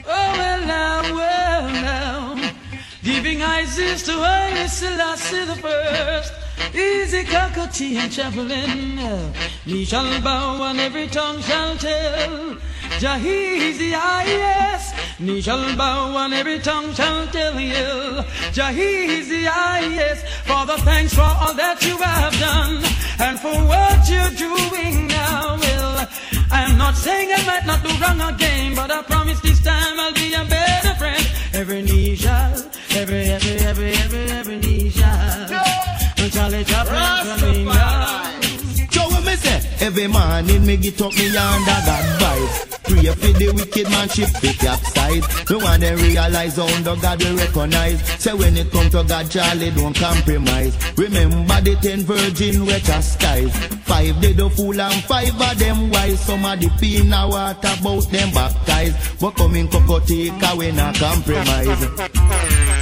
Oh, 0.05 0.33
well 0.35 0.67
now, 0.67 1.01
well 1.15 1.69
now. 1.71 2.51
Giving 3.03 3.41
Isis 3.41 4.03
to 4.03 4.11
Haile 4.11 4.67
Selassie 4.67 5.45
the 5.45 5.55
first. 5.55 6.42
Easy 6.71 7.23
Cocoa 7.23 7.67
Tea 7.67 7.97
and 7.97 8.11
Chaplin. 8.11 8.95
Me 9.65 9.85
shall 9.85 10.21
bow 10.21 10.63
and 10.63 10.79
every 10.79 11.07
tongue 11.07 11.41
shall 11.41 11.75
tell. 11.77 12.55
Jahizi, 12.99 13.91
ah 13.95 14.23
yes. 14.23 14.93
Me 15.19 15.41
shall 15.41 15.75
bow 15.75 16.15
and 16.23 16.33
every 16.33 16.59
tongue 16.59 16.93
shall 16.93 17.27
tell 17.27 17.59
you. 17.59 18.23
Jahizi, 18.53 19.45
ah 19.49 19.79
yes. 19.79 20.23
Father, 20.43 20.77
thanks 20.77 21.13
for 21.13 21.21
all 21.21 21.53
that 21.53 21.83
you 21.85 21.97
have 21.97 22.33
done 22.39 22.83
and 23.19 23.39
for 23.39 23.53
what 23.67 24.09
you're 24.09 24.35
doing 24.37 25.07
now. 25.07 25.57
Well, 25.59 26.09
I'm 26.51 26.77
not 26.77 26.95
saying 26.95 27.29
I 27.33 27.45
might 27.45 27.65
not 27.65 27.83
do 27.83 27.89
wrong 28.01 28.33
again, 28.33 28.75
but 28.75 28.89
I 28.91 29.01
promise 29.03 29.39
this 29.41 29.61
time 29.63 29.99
I'll 29.99 30.13
be 30.13 30.33
a 30.33 30.45
better 30.45 30.93
friend. 30.95 31.27
Every 31.53 31.81
knee 31.81 32.15
shall, 32.15 32.53
every, 32.95 33.25
every, 33.25 33.57
every, 33.57 33.91
every, 33.93 34.25
every 34.31 34.59
knee 34.59 34.89
shall. 34.89 35.92
Charlie 36.33 36.63
Chaplin 36.63 37.39
coming 37.39 37.65
down. 37.65 38.41
So 38.91 39.01
what 39.07 39.23
me 39.25 39.35
say? 39.35 39.85
Every 39.85 40.07
morning 40.07 40.65
me 40.65 40.77
get 40.77 40.99
up 41.01 41.13
me 41.13 41.27
under 41.27 41.79
God 41.85 42.05
vibes. 42.19 42.73
Pray 42.83 43.05
for 43.05 43.37
the 43.37 43.51
wicked 43.55 43.89
man 43.89 44.09
ship 44.09 44.29
fit 44.41 44.57
capsize. 44.57 45.45
The 45.45 45.59
one 45.59 45.79
they 45.79 45.95
realize 45.95 46.55
how 46.57 46.65
the 46.81 46.95
God 46.95 47.23
will 47.23 47.37
recognize. 47.37 48.01
Say 48.19 48.33
when 48.33 48.57
it 48.57 48.71
come 48.71 48.89
to 48.89 49.03
God, 49.03 49.29
Charlie 49.29 49.71
don't 49.71 49.95
compromise. 49.95 50.73
Remember 50.97 51.61
the 51.61 51.75
ten 51.81 51.99
virgin 52.01 52.65
we 52.65 52.79
chastise. 52.79 53.55
Five 53.85 54.19
they 54.21 54.33
the 54.33 54.49
fool 54.49 54.79
and 54.79 55.03
five 55.03 55.39
of 55.39 55.59
them 55.59 55.91
wise. 55.91 56.19
Some 56.19 56.45
of 56.45 56.59
the 56.59 56.69
pee 56.79 56.97
in 56.97 57.09
the 57.09 57.27
water 57.29 57.73
about 57.79 58.09
them 58.09 58.31
baptized. 58.31 59.19
But 59.19 59.35
coming 59.35 59.67
cocoa 59.67 60.01
we 60.57 60.71
not 60.71 60.95
compromise. 60.95 61.79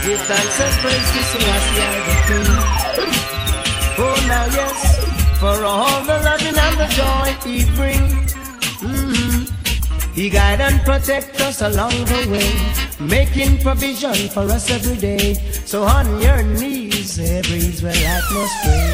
Give 0.04 0.20
thanks 0.20 0.60
and 0.62 0.76
praise 0.82 1.10
to 1.14 1.22
Selassie 1.30 1.82
I 1.82 1.99
the 2.08 2.16
King. 2.28 3.40
Oh, 4.04 4.18
now 4.28 4.45
yes, 4.60 4.80
for 5.39 5.58
all 5.64 6.02
the 6.10 6.18
loving 6.28 6.58
and 6.66 6.76
the 6.82 6.88
joy 6.99 7.28
He 7.45 7.66
bring. 7.78 8.06
Mhm. 8.82 9.49
He 10.16 10.30
guide 10.30 10.62
and 10.62 10.82
protect 10.84 11.39
us 11.41 11.62
along 11.62 11.95
the 12.06 12.22
way, 12.34 12.52
making 12.99 13.60
provision 13.60 14.18
for 14.30 14.45
us 14.58 14.70
every 14.70 14.97
day. 14.97 15.36
So 15.66 15.84
on 15.84 16.06
your 16.20 16.41
knees, 16.43 17.20
every 17.20 17.62
Israelite 17.72 18.28
must 18.36 18.56
pray. 18.64 18.93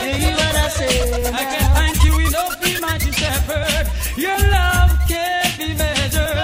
Hey, 0.00 0.34
what 0.38 0.54
I 0.64 0.68
say? 0.78 0.96
I 1.40 1.44
can 1.52 1.66
thank 1.78 1.98
you 2.06 2.14
enough, 2.26 2.54
we 2.62 2.78
mighty 2.80 3.10
shepherd. 3.20 3.86
Your 4.16 4.38
love 4.56 4.92
can't 5.08 5.52
be 5.58 5.68
measured. 5.74 6.38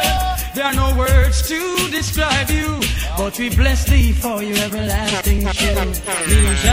There 0.55 0.64
are 0.70 0.74
no 0.85 0.89
words 0.97 1.39
to 1.51 1.61
describe 1.91 2.51
you, 2.51 2.68
but 3.16 3.38
we 3.38 3.48
bless 3.48 3.84
thee 3.88 4.12
for 4.12 4.42
your 4.42 4.58
everlasting 4.58 5.40
shield. 5.52 5.76
Nation, 5.76 6.68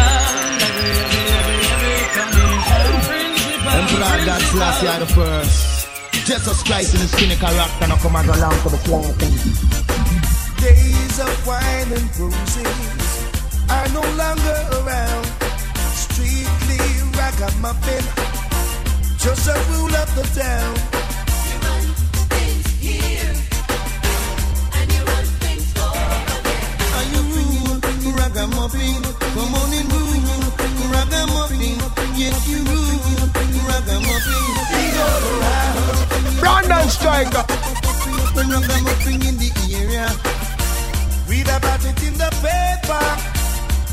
every, 0.67 0.91
every, 0.99 1.31
every, 1.39 1.59
every 1.73 1.99
commission, 2.15 2.93
principle, 3.07 3.71
Emperor 3.79 4.25
God 4.25 4.41
Selassie 4.41 4.87
are 4.87 4.99
the 4.99 5.05
first. 5.07 5.87
Jesus 6.25 6.63
Christ 6.63 6.93
in 6.93 7.01
his 7.01 7.11
skinny 7.11 7.35
character, 7.35 7.87
now 7.87 7.97
come 7.97 8.15
and 8.15 8.27
go 8.27 8.33
along 8.33 8.57
to 8.63 8.69
the 8.69 8.77
slaughter. 8.77 9.29
Days 10.61 11.19
of 11.19 11.47
wine 11.47 11.91
and 11.91 12.07
roses 12.19 13.11
are 13.69 13.89
no 13.89 14.03
longer 14.15 14.59
around. 14.79 15.25
Strictly 15.91 16.79
ragamuffin, 17.17 18.03
just 19.17 19.47
a 19.47 19.57
rule 19.71 19.95
of 19.95 20.15
the 20.15 20.23
town. 20.39 20.92
Ragamuffin 38.54 39.18
in 39.26 39.34
the 39.41 39.49
area. 39.74 40.06
Read 41.28 41.49
about 41.49 41.82
it 41.84 41.97
in 42.06 42.14
the 42.14 42.30
paper. 42.45 43.01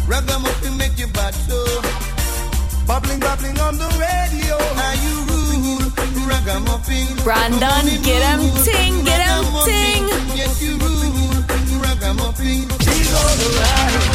Ragamuffin 0.07 0.77
make 0.77 0.99
you 0.99 1.07
so. 1.49 1.81
Bubbling, 2.87 3.21
bubbling 3.21 3.59
on 3.61 3.79
the 3.79 3.89
radio. 3.97 4.59
Are 4.85 4.97
you 5.01 5.25
ragamuffin? 6.29 7.17
Brandon, 7.25 7.87
get 8.05 8.21
him 8.21 8.53
ting, 8.63 9.03
get 9.03 9.23
him 9.25 9.47
ting. 9.65 10.05
Yes, 10.37 10.61
you 10.63 10.77
ragamuffin. 11.81 12.69
Around. 13.41 14.11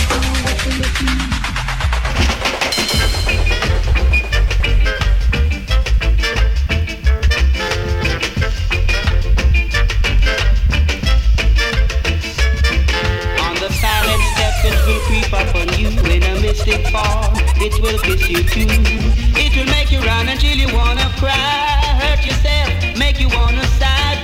It 18.38 19.56
will 19.56 19.66
make 19.66 19.92
you 19.92 20.00
run 20.00 20.28
until 20.28 20.58
you 20.58 20.68
wanna 20.76 21.10
cry. 21.18 21.80
Hurt 22.02 22.26
yourself, 22.26 22.98
make 22.98 23.20
you 23.20 23.30
wanna. 23.30 23.66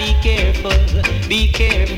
Be 0.01 0.15
careful, 0.23 0.71
be 1.29 1.47
careful. 1.47 1.90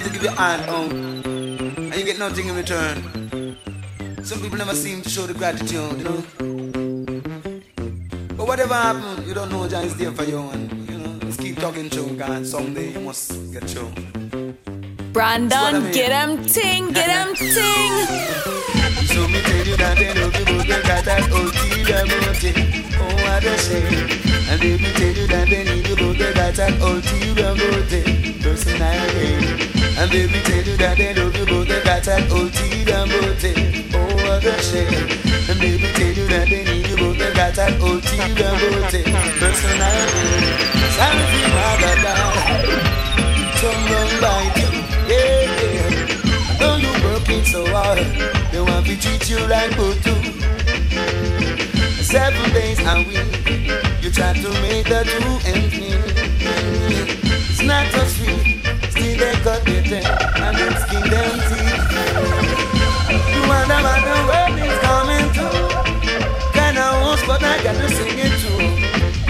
Sometimes 0.00 0.18
they 0.18 0.18
give 0.18 0.22
you 0.22 0.36
hand 0.36 0.62
out, 0.62 0.68
oh. 0.68 0.90
and 1.76 1.94
you 1.94 2.04
get 2.04 2.18
nothing 2.18 2.48
in 2.48 2.56
return. 2.56 3.56
Some 4.24 4.40
people 4.40 4.56
never 4.56 4.74
seem 4.74 5.02
to 5.02 5.08
show 5.10 5.26
the 5.26 5.34
gratitude, 5.34 5.98
you 5.98 6.04
know. 6.04 6.24
But 8.36 8.46
whatever 8.46 8.74
happens, 8.74 9.28
you 9.28 9.34
don't 9.34 9.50
know 9.50 9.68
John 9.68 9.84
is 9.84 9.94
there 9.96 10.12
for 10.12 10.24
you, 10.24 10.38
and 10.38 10.88
you 10.88 10.98
know, 10.98 11.18
just 11.20 11.40
keep 11.40 11.58
talking 11.58 11.90
to 11.90 12.14
God. 12.16 12.46
Someday 12.46 12.92
you 12.92 13.00
must 13.00 13.52
get 13.52 13.64
through. 13.64 13.92
Brandon, 15.12 15.92
get 15.92 16.12
him 16.12 16.44
ting, 16.46 16.92
get 16.92 17.10
him 17.10 17.34
ting. 17.36 17.92
So 19.06 19.28
me 19.28 19.40
tell 19.42 19.66
you 19.66 19.76
that 19.76 19.96
they 19.98 20.14
you, 20.14 20.62
they 20.62 20.82
got 20.82 21.04
that 21.04 21.28
ulterior 21.30 22.06
motive. 22.06 22.56
Oh, 22.96 23.14
what 23.22 23.44
a 23.44 23.58
shame. 23.58 24.29
And 24.50 24.60
they 24.60 24.76
me 24.76 24.90
tell 24.94 25.14
you 25.14 25.26
that 25.28 25.48
they 25.48 25.62
need 25.62 25.86
you, 25.86 25.94
but 25.94 26.18
they 26.18 26.34
got 26.34 26.54
that 26.54 26.74
ulterior 26.82 27.54
motive. 27.54 28.42
Personality. 28.42 29.70
And 29.94 30.10
they 30.10 30.26
me 30.26 30.40
tell 30.42 30.64
you 30.66 30.76
that 30.76 30.98
they 30.98 31.14
love 31.14 31.36
you, 31.36 31.46
but 31.46 31.68
they 31.68 31.80
got 31.84 32.02
that 32.02 32.26
ulterior 32.32 33.06
motive. 33.06 33.94
Oh, 33.94 34.42
a 34.42 34.58
shame. 34.58 35.06
And 35.46 35.60
they 35.60 35.78
me 35.78 35.92
tell 35.94 36.14
you 36.18 36.26
that 36.34 36.48
they 36.50 36.64
need 36.64 36.86
you, 36.90 36.96
but 36.96 37.18
they 37.18 37.32
got 37.32 37.54
that 37.54 37.78
ulterior 37.80 38.52
motive. 38.58 39.49
Try 54.20 54.34
to 54.34 54.50
make 54.60 54.84
the 54.84 55.00
two 55.08 55.32
ends 55.48 55.72
meet. 55.80 55.96
It's 57.48 57.62
not 57.62 57.86
so 57.92 58.04
sweet, 58.14 58.60
still 58.92 59.16
they 59.16 59.34
cut 59.40 59.64
their 59.64 59.82
teeth 59.82 60.36
and 60.44 60.56
then 60.58 60.74
skin 60.82 61.04
them 61.12 61.34
teeth. 61.48 61.84
You 63.32 63.40
wonder 63.48 63.80
what 63.86 64.00
the 64.08 64.16
world 64.28 64.58
is 64.68 64.76
coming 64.84 65.28
to. 65.36 65.46
Kinda 66.52 66.86
host, 67.00 67.24
but 67.26 67.42
I 67.42 67.62
got 67.64 67.76
to 67.80 67.88
sing 67.96 68.18
it 68.26 68.34
too. 68.42 68.60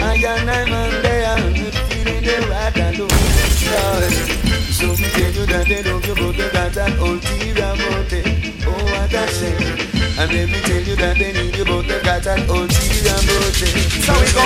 I 0.02 0.16
and 0.32 0.50
I'm 0.50 0.72
on 0.72 1.02
there, 1.02 1.24
I'm 1.34 1.54
feeling 1.88 2.24
the 2.24 2.36
right 2.50 2.76
and 2.76 2.96
do 2.96 3.06
So 4.74 4.86
me 5.00 5.08
tell 5.14 5.32
you 5.38 5.46
that 5.52 5.66
they 5.68 5.82
love 5.84 6.04
you, 6.04 6.14
but 6.16 6.36
they 6.36 6.50
got 6.50 6.72
that 6.72 6.98
ulterior 6.98 7.74
motive. 7.78 8.66
Oh, 8.66 8.84
what 8.90 9.14
a 9.14 9.26
shame. 9.38 9.89
And 10.20 10.34
let 10.34 10.50
me 10.52 10.60
tell 10.60 10.82
you 10.84 10.96
that 10.96 11.16
they 11.16 11.32
need 11.32 11.56
you, 11.56 11.64
but 11.64 11.88
they 11.88 11.96
got 12.04 12.20
that 12.28 12.44
ulterior 12.44 13.16
motive. 13.24 13.88
So 14.04 14.12
we 14.20 14.28
go. 14.36 14.44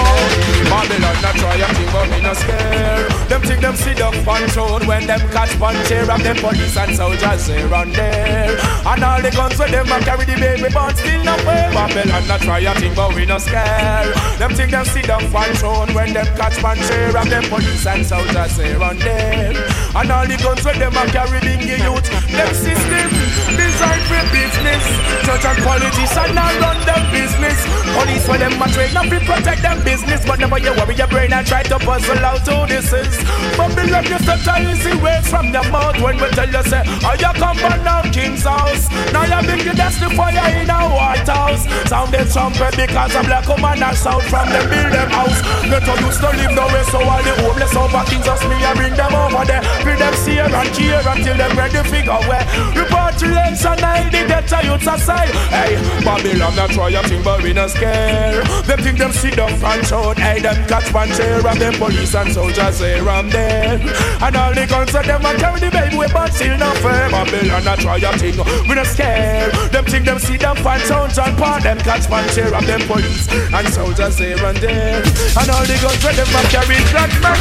Babylon 0.71 1.19
not 1.19 1.35
try 1.35 1.59
a 1.59 1.67
thing 1.75 1.91
but 1.91 2.07
me 2.15 2.23
no 2.23 2.31
scare. 2.31 3.11
Them 3.27 3.43
think 3.43 3.61
them 3.61 3.75
sit 3.75 3.99
down 3.99 4.15
punch 4.23 4.55
road 4.55 4.87
When 4.87 5.07
them 5.07 5.19
catch 5.35 5.59
punch 5.59 5.89
here 5.89 6.07
Of 6.07 6.23
them 6.23 6.37
police 6.37 6.77
and 6.77 6.95
soldiers 6.95 7.47
here 7.47 7.75
and 7.75 7.91
there. 7.91 8.55
And 8.87 9.03
all 9.03 9.21
the 9.21 9.31
guns 9.35 9.59
with 9.59 9.75
them 9.75 9.91
a 9.91 9.99
carry 9.99 10.25
the 10.25 10.37
baby 10.39 10.71
But 10.71 10.95
still 10.95 11.25
not 11.25 11.41
pay 11.43 11.67
Babylon 11.75 12.23
not 12.29 12.41
try 12.41 12.61
a 12.61 12.75
thing 12.79 12.95
but 12.95 13.15
we 13.15 13.27
no 13.27 13.39
scare. 13.39 14.15
Them 14.39 14.55
think 14.55 14.71
them 14.71 14.85
sit 14.85 15.07
down 15.11 15.27
punch 15.33 15.63
road 15.63 15.91
When 15.91 16.13
them 16.15 16.27
catch 16.39 16.59
punch 16.63 16.87
here 16.87 17.17
Of 17.17 17.27
them 17.27 17.43
police 17.51 17.87
and 17.87 18.07
soldiers 18.07 18.57
here 18.57 18.79
and 18.79 19.01
there. 19.01 19.59
And 19.99 20.11
all 20.11 20.27
the 20.27 20.39
guns 20.39 20.65
with 20.65 20.79
them 20.79 20.95
a 20.95 21.03
carry 21.11 21.41
bingy 21.43 21.83
youth 21.83 22.07
Them 22.31 22.55
system 22.55 23.11
designed 23.57 24.05
for 24.07 24.23
business. 24.31 24.85
Church 25.25 25.45
and 25.45 25.59
politicians 25.65 26.33
now 26.37 26.53
run 26.61 26.79
them 26.85 27.03
business. 27.11 27.59
Police 27.97 28.27
for 28.29 28.37
them 28.37 28.61
a 28.61 28.67
train 28.69 28.97
up 28.97 29.09
to 29.09 29.19
protect 29.25 29.63
them 29.63 29.83
business. 29.83 30.21
But 30.25 30.39
never 30.39 30.59
you 30.59 30.73
worry 30.77 30.95
your 30.95 31.09
brain 31.09 31.33
and 31.33 31.47
try 31.47 31.63
to 31.65 31.79
puzzle 31.81 32.21
out 32.21 32.45
who 32.47 32.69
this 32.69 32.93
is. 32.93 33.17
But 33.57 33.73
Babylon 33.73 34.05
you 34.05 34.21
a 34.21 34.57
easy 34.69 34.95
words 35.01 35.29
from 35.31 35.49
your 35.55 35.65
mouth 35.73 35.97
When 36.03 36.21
we 36.21 36.29
tell 36.37 36.49
you 36.49 36.63
say 36.69 36.83
Oh 37.07 37.17
you 37.17 37.33
come 37.41 37.57
back 37.57 37.81
now 37.83 38.03
king's 38.13 38.45
house. 38.45 38.91
Now 39.11 39.25
you 39.25 39.73
that's 39.73 39.99
the 39.99 40.11
fire 40.13 40.45
in 40.61 40.69
a 40.69 40.79
white 40.93 41.27
house. 41.27 41.65
Sound 41.89 42.13
the 42.13 42.29
trumpet 42.29 42.77
because 42.77 43.15
a 43.17 43.23
black 43.25 43.49
woman 43.49 43.83
are 43.83 43.97
south 43.97 44.27
From 44.29 44.49
them 44.53 44.69
build 44.69 44.93
them 44.93 45.11
house. 45.11 45.41
Not 45.65 45.83
to 45.89 45.95
used 46.05 46.21
to 46.21 46.31
live 46.35 46.53
nowhere 46.53 46.85
So 46.93 47.01
all 47.01 47.23
the 47.25 47.33
homeless 47.41 47.75
over 47.75 48.05
kings 48.05 48.29
us 48.29 48.43
me 48.45 48.57
I 48.61 48.75
bring 48.77 48.95
them 48.95 49.15
over 49.15 49.45
there. 49.49 49.63
Build 49.81 49.99
them 49.99 50.15
steer 50.21 50.45
and 50.45 50.71
cheer 50.77 51.01
until 51.01 51.37
them 51.37 51.57
ready 51.57 51.83
figure 51.89 52.21
where. 52.29 52.45
Repatriation 52.77 53.81
I 53.81 54.11
the 54.11 54.21
ghetto 54.29 54.59
youths 54.67 54.87
aside 54.87 55.33
Hey 55.55 55.79
Babylon 56.05 56.57
not 56.57 56.71
try 56.71 56.91
a 56.91 57.03
thing 57.07 57.23
but 57.23 57.43
we 57.43 57.53
not 57.53 57.71
scare 57.71 58.43
Them 58.67 58.79
think 58.83 58.99
them 58.99 59.13
sit 59.13 59.37
down 59.37 59.55
front 59.57 59.91
road 59.91 60.19
Hey 60.19 60.41
them 60.41 60.67
catch 60.67 60.93
one 60.93 61.09
chair 61.15 61.47
And 61.47 61.61
them 61.61 61.75
police 61.75 62.15
and 62.15 62.33
soldiers 62.33 62.81
here 62.81 63.09
and 63.09 63.31
there. 63.31 63.79
And 64.21 64.37
all 64.37 64.53
the 64.53 64.67
guns 64.67 64.95
of 64.95 65.07
them 65.07 65.25
and 65.25 65.39
carry 65.39 65.61
the 65.61 65.71
baby 65.71 65.97
way 65.97 66.09
But 66.13 66.33
still 66.33 66.59
not 66.59 66.77
fair 66.79 67.09
Babylon 67.11 67.65
not 67.65 67.79
try 67.79 67.99
a 67.99 68.11
thing 68.19 68.37
We 68.69 68.75
not 68.75 68.87
scare 68.87 69.51
Them 69.71 69.85
think 69.85 70.05
them 70.05 70.19
sit 70.19 70.41
down 70.41 70.57
front 70.57 70.89
road 70.91 71.17
And 71.17 71.39
part 71.39 71.63
them 71.63 71.79
catch 71.79 72.11
one 72.11 72.29
chair 72.31 72.53
And 72.53 72.67
them 72.67 72.81
police 72.89 73.29
and 73.55 73.69
soldiers 73.69 74.19
here 74.19 74.45
and 74.45 74.57
there. 74.59 75.03
And 75.39 75.51
all 75.51 75.65
the 75.65 75.79
guns 75.81 76.05
of 76.05 76.17
them 76.17 76.27
and 76.35 76.49
carry 76.51 76.79
black 76.91 77.13
man. 77.23 77.39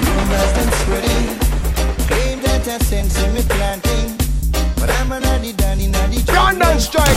Rumors 0.00 0.52
them 0.56 0.70
spreading, 0.80 1.38
claim 2.08 2.40
that 2.42 2.66
I 2.66 2.78
sense 2.78 3.22
in 3.22 3.34
me 3.34 3.42
planting, 3.42 4.13
Brandon 6.26 6.80
Striker. 6.80 7.14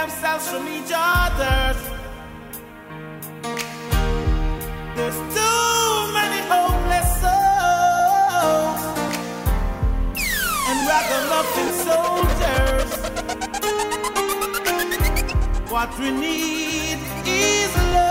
themselves 0.00 0.48
from 0.48 0.66
each 0.66 0.92
other. 0.94 1.76
There's 4.96 5.20
too 5.36 6.12
many 6.18 6.40
homeless 6.52 7.08
souls 7.22 8.82
and 10.68 10.78
rather 10.90 11.20
loving 11.34 11.72
soldiers. 11.88 12.90
What 15.70 15.90
we 15.98 16.10
need 16.10 16.98
is 17.26 17.76
love. 17.92 18.09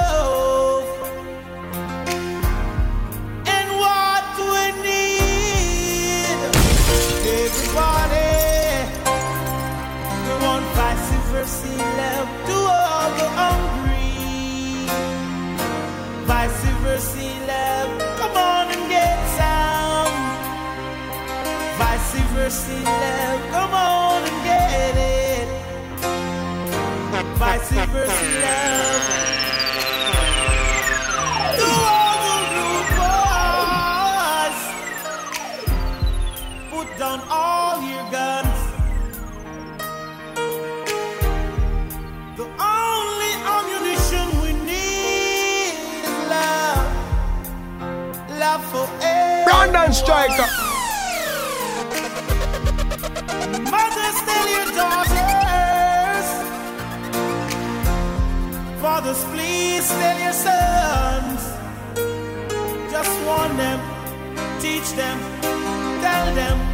mercy 22.49 22.83
left. 22.83 23.51
Come 23.51 23.73
on 23.75 24.23
and 24.23 24.43
get 24.43 24.95
it. 24.97 25.47
Mercy, 27.37 27.75
mercy 27.93 28.29
left. 28.41 29.05
The 31.59 31.69
ones. 34.09 34.61
Put 36.71 36.87
down 36.97 37.19
all 37.29 37.75
your 37.83 38.05
guns. 38.09 38.59
The 42.35 42.47
only 42.79 43.31
ammunition 43.57 44.25
we 44.41 44.51
need 44.71 45.73
is 46.01 46.17
love. 46.33 46.89
Love 48.39 48.63
forever. 48.71 49.43
Brandon 49.45 49.93
Striker. 49.93 50.58
daughters. 54.81 56.27
Fathers, 58.81 59.21
please 59.33 59.87
tell 59.99 60.19
your 60.25 60.37
sons. 60.47 61.41
Just 62.93 63.13
warn 63.27 63.53
them, 63.57 63.79
teach 64.59 64.89
them, 65.01 65.17
tell 66.01 66.27
them. 66.35 66.68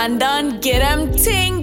Run, 0.00 0.16
get 0.18 0.60
get 0.62 0.80
'em 0.80 1.12
ting. 1.14 1.59